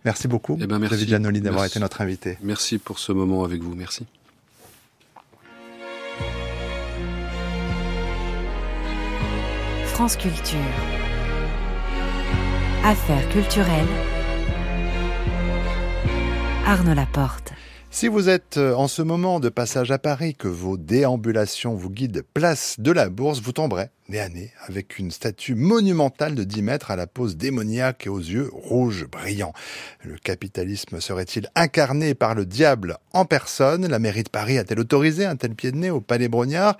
[0.05, 0.95] Merci beaucoup, eh ben merci.
[0.95, 2.37] David Janoli, d'avoir été notre invité.
[2.43, 3.75] Merci pour ce moment avec vous.
[3.75, 4.05] Merci.
[10.01, 10.17] France.
[12.83, 13.85] Affaires culturelles.
[16.65, 17.53] Arnaud Laporte.
[17.91, 21.91] Si vous êtes euh, en ce moment de passage à Paris, que vos déambulations vous
[21.91, 26.45] guident place de la Bourse, vous tomberez nez à nez avec une statue monumentale de
[26.45, 29.53] 10 mètres à la pose démoniaque et aux yeux rouges brillants.
[30.03, 33.87] Le capitalisme serait-il incarné par le diable en personne?
[33.87, 36.79] La mairie de Paris a-t-elle autorisé un tel pied de nez au Palais Brognard?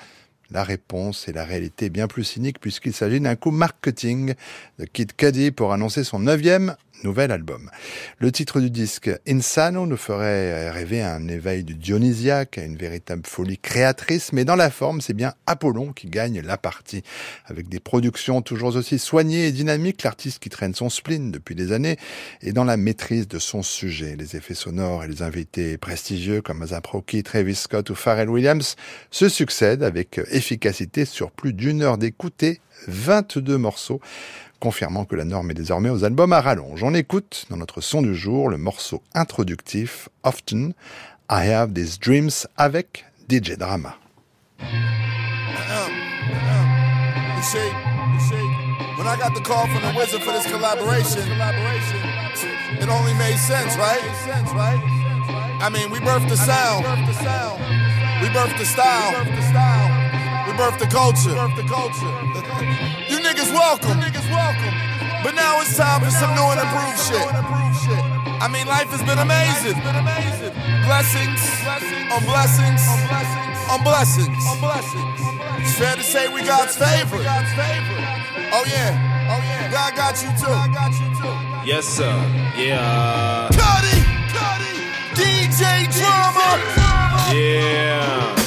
[0.51, 4.35] La réponse est la réalité bien plus cynique puisqu'il s'agit d'un coup marketing
[4.79, 7.71] de Kid Cudi pour annoncer son neuvième nouvel album.
[8.19, 12.77] Le titre du disque Insano nous ferait rêver à un éveil du dionysiaque, à une
[12.77, 17.03] véritable folie créatrice, mais dans la forme, c'est bien Apollon qui gagne la partie.
[17.47, 21.73] Avec des productions toujours aussi soignées et dynamiques, l'artiste qui traîne son spleen depuis des
[21.73, 21.97] années
[22.43, 24.17] et dans la maîtrise de son sujet.
[24.17, 28.77] Les effets sonores et les invités prestigieux comme Azaproki, Travis Scott ou Pharrell Williams
[29.11, 34.01] se succèdent avec efficacité sur plus d'une heure d'écouter 22 morceaux
[34.61, 36.83] confirmant que la norme est désormais aux albums à rallonge.
[36.83, 40.75] On écoute dans notre son du jour le morceau introductif Often
[41.31, 43.97] I Have These Dreams avec DJ Drama.
[48.99, 51.23] When I got the call from the wizard for this collaboration,
[52.81, 54.03] it only made sense, right?
[55.63, 56.85] I mean, we birthed the sound,
[58.21, 59.13] we birthed the style,
[60.47, 61.33] we birthed the culture.
[63.09, 63.20] You
[63.55, 64.75] niggas welcome.
[65.23, 67.29] But now it's time for some new and improved shit.
[68.41, 69.77] I mean, life has been amazing.
[70.87, 71.41] Blessings
[72.13, 72.83] on blessings
[73.71, 74.43] on blessings.
[75.61, 77.27] It's fair to say we God's favorite.
[78.53, 79.71] Oh yeah, oh yeah.
[79.71, 81.69] God got you too.
[81.69, 82.11] Yes, sir.
[82.57, 82.81] Yeah.
[82.81, 84.01] Uh, Cuddy,
[84.33, 84.75] Cuddy,
[85.15, 86.59] DJ Drama.
[87.35, 88.40] Yeah.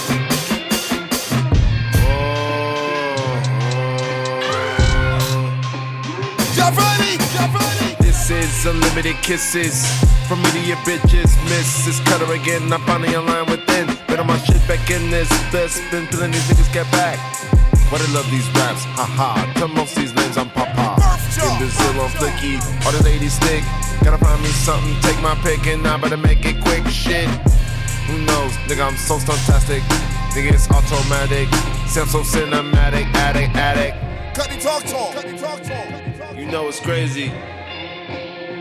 [8.63, 9.83] This unlimited kisses
[10.25, 11.35] from me to your bitches.
[11.51, 12.71] Miss this cutter again.
[12.71, 13.87] I'm finally online within.
[14.07, 15.27] Better my shit back in this.
[15.51, 17.19] There's been feeling these niggas get back.
[17.91, 19.51] But I love these raps, haha.
[19.55, 20.95] Tell most these names I'm Papa.
[21.43, 22.55] In Brazil on flicky,
[22.85, 23.65] all the ladies stick.
[24.01, 26.87] Gotta find me something, take my pick, and I better make it quick.
[26.87, 27.27] Shit,
[28.07, 28.53] who knows?
[28.71, 29.83] Nigga, I'm so fantastic.
[30.31, 31.49] Nigga, it's automatic.
[31.89, 33.97] Sound so cinematic, addict, addict.
[34.33, 35.15] Cut the talk talk.
[35.15, 36.37] Cut the talk talk.
[36.37, 37.29] You know it's crazy.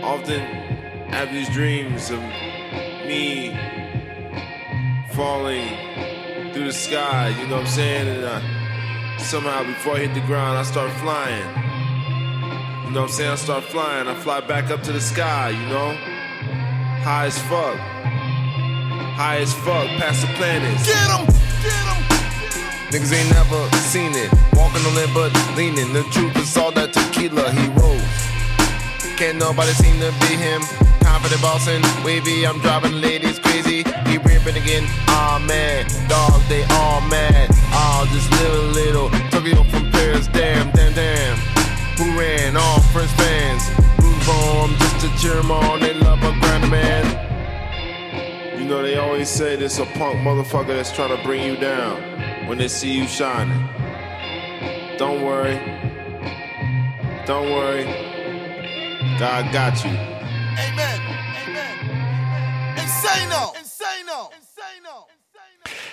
[0.02, 0.40] Often
[1.10, 2.20] have these dreams of
[3.06, 3.56] me
[5.12, 5.68] falling
[6.52, 7.28] through the sky.
[7.28, 8.08] You know what I'm saying?
[8.08, 11.46] And I, somehow before I hit the ground, I start flying.
[12.84, 13.30] You know what I'm saying?
[13.30, 14.08] I start flying.
[14.08, 15.50] I fly back up to the sky.
[15.50, 15.94] You know,
[17.04, 17.76] high as fuck.
[19.14, 20.84] High as fuck, past the planets.
[20.84, 21.26] Get 'em,
[21.62, 22.02] get 'em.
[22.90, 24.30] Niggas ain't never seen it.
[24.54, 25.92] Walking on it, but leaning.
[25.92, 28.31] The truth is all that tequila he rolls.
[29.16, 30.62] Can't nobody seem to be him.
[31.00, 32.46] Confident bossing, wavy.
[32.46, 33.84] I'm driving ladies crazy.
[34.06, 34.84] He ripping again.
[35.08, 37.48] Aw oh, man, dog, they all mad.
[37.72, 39.10] Oh, just little, little.
[39.30, 41.36] Tokyo from Paris, damn, damn, damn.
[41.98, 42.56] Who ran?
[42.56, 43.68] All French fans.
[44.00, 45.42] Move on, just to cheer.
[45.78, 47.04] They love a grand man.
[48.58, 52.00] You know they always say this a punk motherfucker that's trying to bring you down
[52.48, 53.68] when they see you shining.
[54.98, 55.60] Don't worry.
[57.26, 58.11] Don't worry.
[59.18, 59.90] God got you.
[59.90, 61.00] Amen.
[61.44, 61.76] Amen.
[62.76, 63.52] Insano.
[63.60, 64.30] Insano.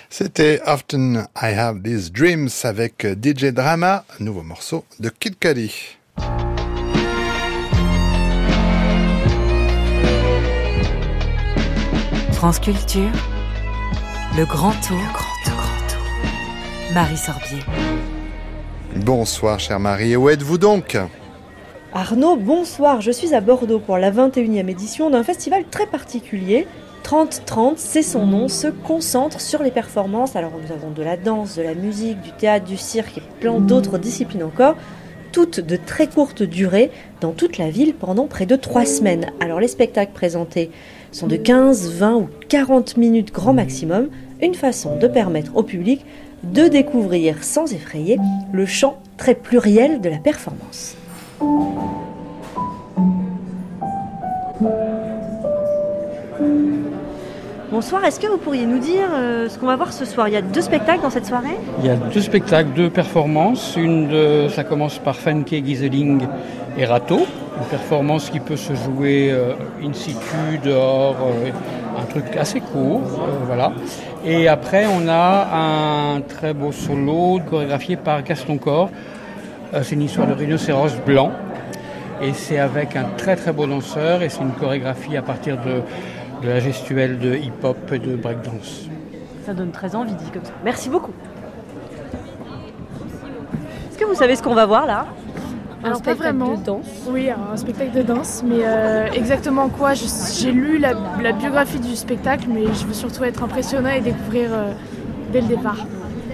[0.08, 5.96] C'était Often I Have These Dreams avec DJ Drama, nouveau morceau de Kid Cudi.
[12.32, 13.10] France Culture,
[14.36, 14.98] le grand tour.
[14.98, 16.92] Le grand tour, grand tour.
[16.94, 17.62] Marie Sorbier.
[18.96, 20.12] Bonsoir, chère Marie.
[20.12, 20.96] Et où êtes-vous donc?
[21.92, 23.00] Arnaud, bonsoir.
[23.00, 26.68] Je suis à Bordeaux pour la 21e édition d'un festival très particulier.
[27.02, 30.36] 30-30, c'est son nom, se concentre sur les performances.
[30.36, 33.58] Alors nous avons de la danse, de la musique, du théâtre, du cirque et plein
[33.58, 34.76] d'autres disciplines encore,
[35.32, 39.32] toutes de très courte durée, dans toute la ville pendant près de trois semaines.
[39.40, 40.70] Alors les spectacles présentés
[41.10, 44.10] sont de 15, 20 ou 40 minutes grand maximum,
[44.40, 46.06] une façon de permettre au public
[46.44, 48.16] de découvrir sans effrayer
[48.52, 50.96] le champ très pluriel de la performance.
[57.70, 60.28] Bonsoir, est-ce que vous pourriez nous dire euh, ce qu'on va voir ce soir?
[60.28, 61.56] Il y a deux spectacles dans cette soirée?
[61.78, 63.74] Il y a deux spectacles, deux performances.
[63.76, 66.26] Une de, ça commence par Fenke, Gieseling
[66.76, 67.20] et Rato.
[67.20, 71.50] Une performance qui peut se jouer euh, in situ, dehors, euh,
[71.98, 73.00] un truc assez court.
[73.46, 73.72] voilà.
[74.26, 78.90] Et après, on a un très beau solo chorégraphié par Gaston Corps.
[79.72, 81.32] C'est une histoire de rhinocéros blanc.
[82.22, 85.82] Et c'est avec un très très beau danseur et c'est une chorégraphie à partir de
[86.42, 88.88] de la gestuelle de hip-hop et de breakdance.
[89.44, 90.52] Ça donne très envie dit comme ça.
[90.64, 91.12] Merci beaucoup.
[93.90, 95.06] Est-ce que vous savez ce qu'on va voir là?
[95.82, 100.78] Un spectacle de danse Oui, un spectacle de danse, mais euh, exactement quoi J'ai lu
[100.78, 100.92] la,
[101.32, 104.72] biographie du spectacle, mais je veux surtout être impressionnée et découvrir euh,
[105.32, 105.86] dès le départ.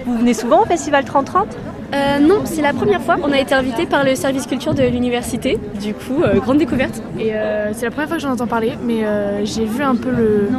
[0.05, 1.57] Vous venez souvent au Festival 3030
[1.93, 3.15] euh, non, c'est la première fois.
[3.23, 5.57] On a été invité par le service culture de l'université.
[5.81, 7.01] Du coup, euh, grande découverte.
[7.19, 9.03] Et euh, c'est la première fois que j'en entends parler, mais
[9.45, 10.49] j'ai vu un peu le,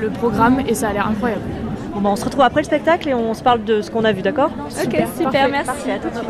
[0.00, 1.42] le programme et ça a l'air incroyable.
[1.94, 4.04] Bon, bah, on se retrouve après le spectacle et on se parle de ce qu'on
[4.04, 4.50] a vu, d'accord?
[4.82, 5.90] Ok, super, merci.
[5.90, 6.28] à tout de suite.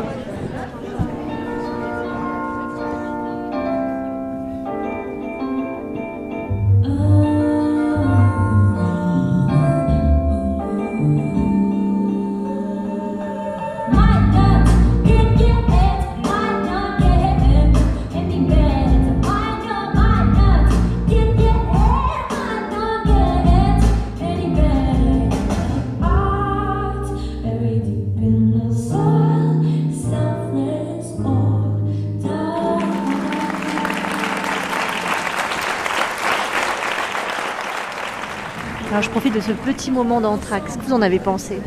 [39.33, 40.65] De ce petit moment d'entraque.
[40.65, 41.59] Qu'est-ce que vous en avez pensé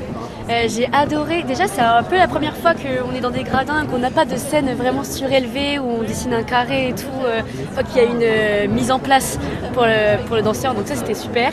[0.49, 1.43] euh, J'ai adoré.
[1.43, 4.25] Déjà, c'est un peu la première fois qu'on est dans des gradins, qu'on n'a pas
[4.25, 7.07] de scène vraiment surélevée où on dessine un carré et tout.
[7.25, 7.43] Euh,
[7.75, 9.39] fois qu'il y a une euh, mise en place
[9.75, 10.75] pour le, pour le danseur.
[10.75, 11.51] Donc ça, c'était super.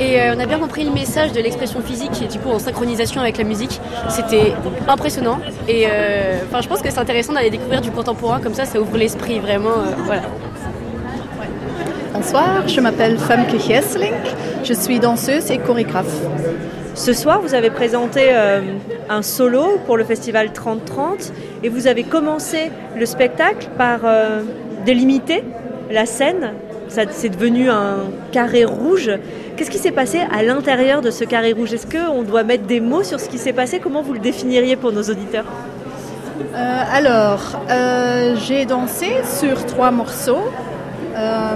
[0.00, 3.20] Et on a bien compris le message de l'expression physique et du coup en synchronisation
[3.20, 3.80] avec la musique.
[4.08, 4.52] C'était
[4.88, 5.38] impressionnant.
[5.68, 5.86] Et
[6.48, 9.38] enfin, je pense que c'est intéressant d'aller découvrir du contemporain comme ça, ça ouvre l'esprit
[9.38, 9.70] vraiment.
[10.04, 10.22] voilà.
[12.12, 14.14] Bonsoir, je m'appelle Femke Hessling,
[14.64, 16.20] je suis danseuse et chorégraphe.
[16.94, 18.60] Ce soir, vous avez présenté euh,
[19.10, 24.42] un solo pour le festival 3030 et vous avez commencé le spectacle par euh,
[24.86, 25.44] délimiter
[25.90, 26.52] la scène.
[26.88, 29.10] C'est devenu un carré rouge.
[29.56, 31.72] Qu'est-ce qui s'est passé à l'intérieur de ce carré rouge?
[31.72, 33.80] Est-ce qu'on doit mettre des mots sur ce qui s'est passé?
[33.80, 35.46] Comment vous le définiriez pour nos auditeurs?
[36.54, 37.60] Euh, Alors,
[38.46, 40.44] j'ai dansé sur trois morceaux.
[41.16, 41.54] Euh,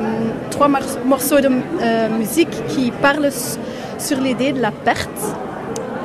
[0.51, 0.69] trois
[1.05, 3.31] morceaux de euh, musique qui parlent
[3.99, 5.21] sur l'idée de la perte.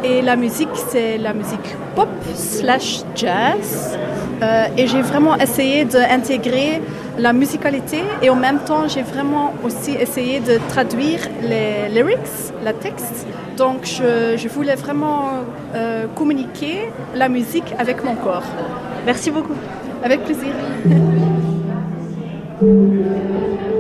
[0.04, 3.97] Et la musique, c'est la musique pop slash jazz.
[4.41, 6.82] Euh, et j'ai vraiment essayé d'intégrer
[7.18, 12.74] la musicalité et en même temps, j'ai vraiment aussi essayé de traduire les lyrics, la
[12.74, 13.28] texte.
[13.56, 15.30] Donc, je, je voulais vraiment
[16.16, 18.43] communiquer la musique avec mon corps.
[19.06, 19.56] Merci beaucoup.
[20.04, 20.54] Avec plaisir.
[22.64, 23.72] Thank you.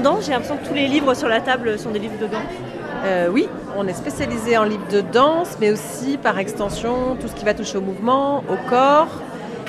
[0.00, 2.40] J'ai l'impression que tous les livres sur la table sont des livres de danse.
[3.04, 7.34] Euh, oui, on est spécialisé en livres de danse, mais aussi par extension tout ce
[7.34, 9.08] qui va toucher au mouvement, au corps,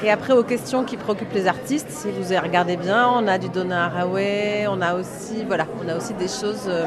[0.06, 1.90] et après aux questions qui préoccupent les artistes.
[1.90, 5.98] Si vous regardez bien, on a du Donna Haraway, on a aussi, voilà, on a
[5.98, 6.86] aussi des choses euh,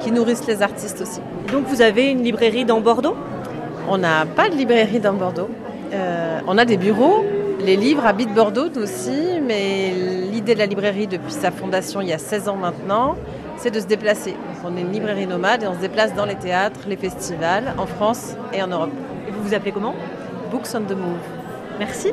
[0.00, 1.20] qui nourrissent les artistes aussi.
[1.52, 3.14] Donc vous avez une librairie dans Bordeaux?
[3.88, 5.50] On n'a pas de librairie dans Bordeaux.
[5.92, 7.24] Euh, on a des bureaux,
[7.64, 9.92] les livres habitent Bordeaux aussi, mais
[10.40, 13.14] l'idée de la librairie depuis sa fondation il y a 16 ans maintenant,
[13.58, 14.34] c'est de se déplacer.
[14.64, 17.84] on est une librairie nomade et on se déplace dans les théâtres, les festivals, en
[17.84, 18.90] France et en Europe.
[19.28, 19.94] Et vous vous appelez comment?
[20.50, 21.18] Books on the Move.
[21.78, 22.12] Merci.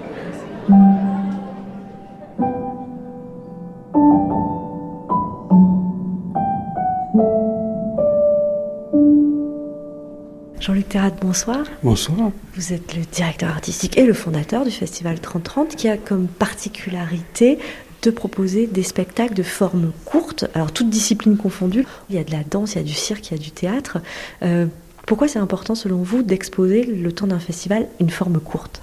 [10.59, 11.59] Jean-Luc Terrat, bonsoir.
[11.81, 12.31] Bonsoir.
[12.55, 17.57] Vous êtes le directeur artistique et le fondateur du Festival 3030 qui a comme particularité
[18.03, 21.85] de proposer des spectacles de forme courte, alors toutes disciplines confondues.
[22.09, 23.51] Il y a de la danse, il y a du cirque, il y a du
[23.51, 23.99] théâtre.
[24.43, 24.67] Euh,
[25.05, 28.81] pourquoi c'est important selon vous d'exposer le temps d'un festival une forme courte?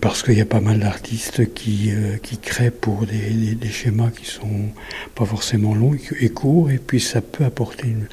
[0.00, 4.10] Parce qu'il y a pas mal d'artistes qui, euh, qui créent pour des, des, schémas
[4.10, 4.68] qui sont
[5.14, 8.06] pas forcément longs et courts, et puis ça peut apporter une,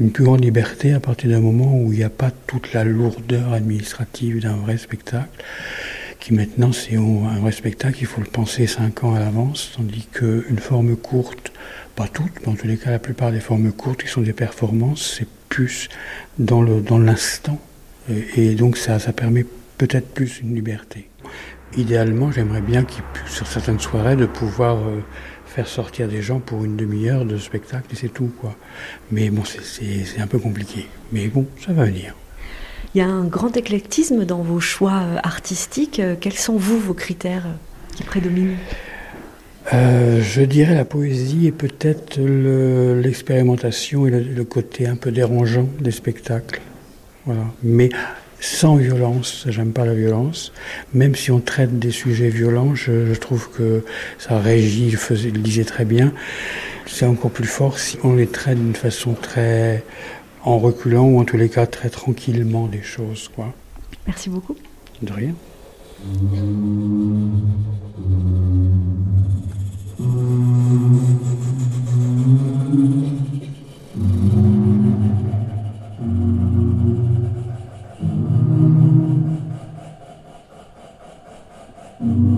[0.00, 2.82] une plus grande liberté à partir d'un moment où il n'y a pas toute la
[2.84, 5.30] lourdeur administrative d'un vrai spectacle,
[6.28, 10.06] qui maintenant, c'est un vrai spectacle, il faut le penser cinq ans à l'avance, tandis
[10.12, 11.52] qu'une forme courte,
[11.96, 14.34] pas toutes, mais en tous les cas, la plupart des formes courtes qui sont des
[14.34, 15.88] performances, c'est plus
[16.38, 17.58] dans l'instant,
[18.10, 19.46] dans et, et donc ça, ça permet
[19.78, 21.08] peut-être plus une liberté.
[21.78, 25.00] Idéalement, j'aimerais bien qu'il sur certaines soirées de pouvoir euh,
[25.46, 28.54] faire sortir des gens pour une demi-heure de spectacle et c'est tout quoi.
[29.10, 30.88] Mais bon, c'est un peu compliqué.
[31.10, 32.14] Mais bon, ça va venir.
[32.94, 36.00] Il y a un grand éclectisme dans vos choix euh, artistiques.
[36.00, 37.46] Euh, quels sont vous vos critères
[37.94, 38.56] qui prédominent?
[39.74, 45.90] Euh, Je dirais la poésie et peut-être l'expérimentation et le, côté un peu dérangeant des
[45.90, 46.62] spectacles.
[47.26, 47.42] Voilà.
[47.62, 47.90] Mais
[48.40, 50.52] sans violence, j'aime pas la violence.
[50.94, 53.84] Même si on traite des sujets violents, je, trouve que
[54.18, 56.14] ça régit, le disait très bien.
[56.86, 59.84] C'est encore plus fort si on les traite d'une façon très
[60.48, 63.28] en reculant ou en tous les cas très tranquillement des choses.
[63.28, 63.52] Quoi.
[64.06, 64.56] Merci beaucoup.
[65.02, 65.34] De rien.
[82.00, 82.37] Et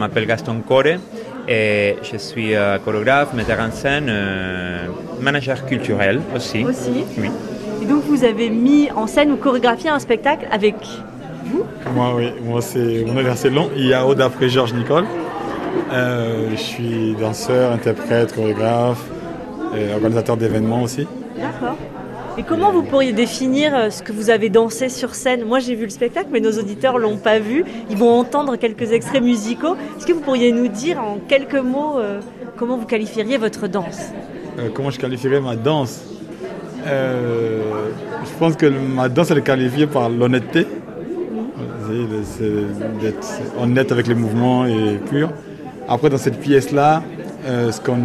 [0.00, 0.98] m'appelle Gaston Coré
[1.48, 4.86] et je suis euh, chorégraphe, metteur en scène, euh,
[5.20, 6.64] manager culturel aussi.
[6.64, 7.30] Aussi Oui.
[7.82, 10.76] Et donc, vous avez mis en scène ou chorégraphié un spectacle avec
[11.44, 11.64] vous?
[11.94, 12.28] Moi, oui.
[12.44, 13.68] Moi, c'est mon assez long.
[13.76, 15.04] Il y a Aude après Georges Nicole.
[15.92, 19.04] Euh, je suis danseur, interprète, chorégraphe,
[19.76, 21.06] et organisateur d'événements aussi.
[22.40, 25.44] Et comment vous pourriez définir euh, ce que vous avez dansé sur scène?
[25.44, 27.66] Moi j'ai vu le spectacle, mais nos auditeurs l'ont pas vu.
[27.90, 29.76] Ils vont entendre quelques extraits musicaux.
[29.98, 32.22] Est-ce que vous pourriez nous dire en quelques mots euh,
[32.56, 34.12] comment vous qualifieriez votre danse?
[34.58, 36.02] Euh, Comment je qualifierais ma danse?
[36.86, 40.66] Je pense que ma danse elle est qualifiée par l'honnêteté.
[42.24, 43.28] C'est d'être
[43.60, 45.30] honnête avec les mouvements et pur.
[45.86, 46.72] Après dans cette pièce
[47.46, 47.98] là, ce qu'on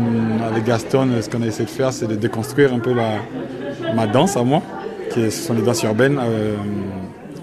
[0.47, 4.37] avec Gaston, ce qu'on a essayé de faire, c'est de déconstruire un peu ma danse
[4.37, 4.61] à moi,
[5.11, 6.55] qui ce sont les danses urbaines, euh,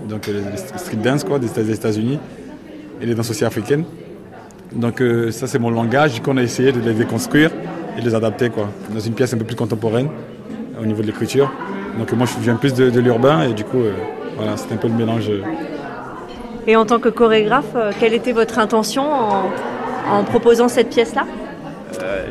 [0.09, 2.18] donc les street dance quoi, des États-Unis,
[3.01, 3.84] et les danses aussi africaines.
[4.74, 7.51] Donc euh, ça c'est mon langage qu'on a essayé de les déconstruire
[7.97, 10.09] et de les adapter quoi, dans une pièce un peu plus contemporaine
[10.80, 11.53] au niveau de l'écriture.
[11.99, 13.93] Donc moi je viens plus de, l'urbain et du coup euh,
[14.36, 15.30] voilà, c'est un peu le mélange.
[16.66, 21.24] Et en tant que chorégraphe, quelle était votre intention en, proposant cette pièce-là?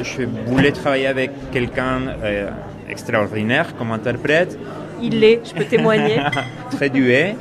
[0.02, 2.00] Je voulais travailler avec quelqu'un
[2.92, 4.58] extraordinaire comme interprète.
[5.02, 6.18] Il l'est, je peux témoigner.
[6.72, 7.36] Très doué.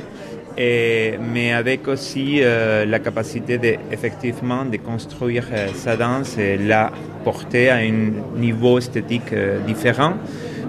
[0.57, 6.57] Et, mais avec aussi euh, la capacité de, effectivement de construire euh, sa danse et
[6.57, 6.91] la
[7.23, 10.15] porter à un niveau esthétique euh, différent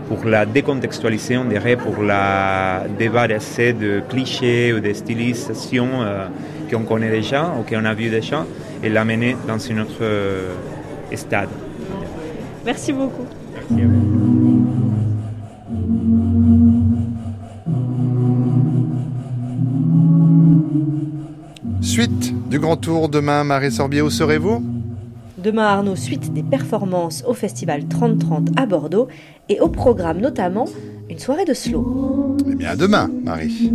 [0.08, 5.88] pour la décontextualiser, on dirait, pour la débarrasser de clichés ou de stylisations
[6.70, 8.44] qu'on connaît déjà ou qu'on a vu déjà
[8.82, 10.04] et l'amener dans une autre
[11.16, 11.48] stade.
[12.64, 13.26] Merci beaucoup.
[13.54, 14.32] Merci à vous.
[21.80, 24.62] Suite du Grand Tour demain, Marie Sorbier, où serez-vous?
[25.42, 29.08] Demain, Arnaud, suite des performances au festival 3030 à Bordeaux
[29.48, 30.66] et au programme notamment
[31.10, 32.36] une soirée de slow.
[32.48, 33.72] Eh bien, à demain, Marie.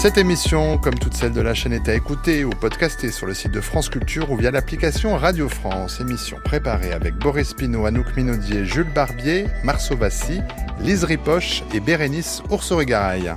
[0.00, 3.34] Cette émission, comme toutes celles de la chaîne, est à écouter ou podcaster sur le
[3.34, 6.00] site de France Culture ou via l'application Radio France.
[6.00, 10.40] Émission préparée avec Boris Pinault, Anouk Minaudier, Jules Barbier, Marceau Vassy,
[10.80, 13.34] Lise Ripoche et Bérénice Oursorégaraille.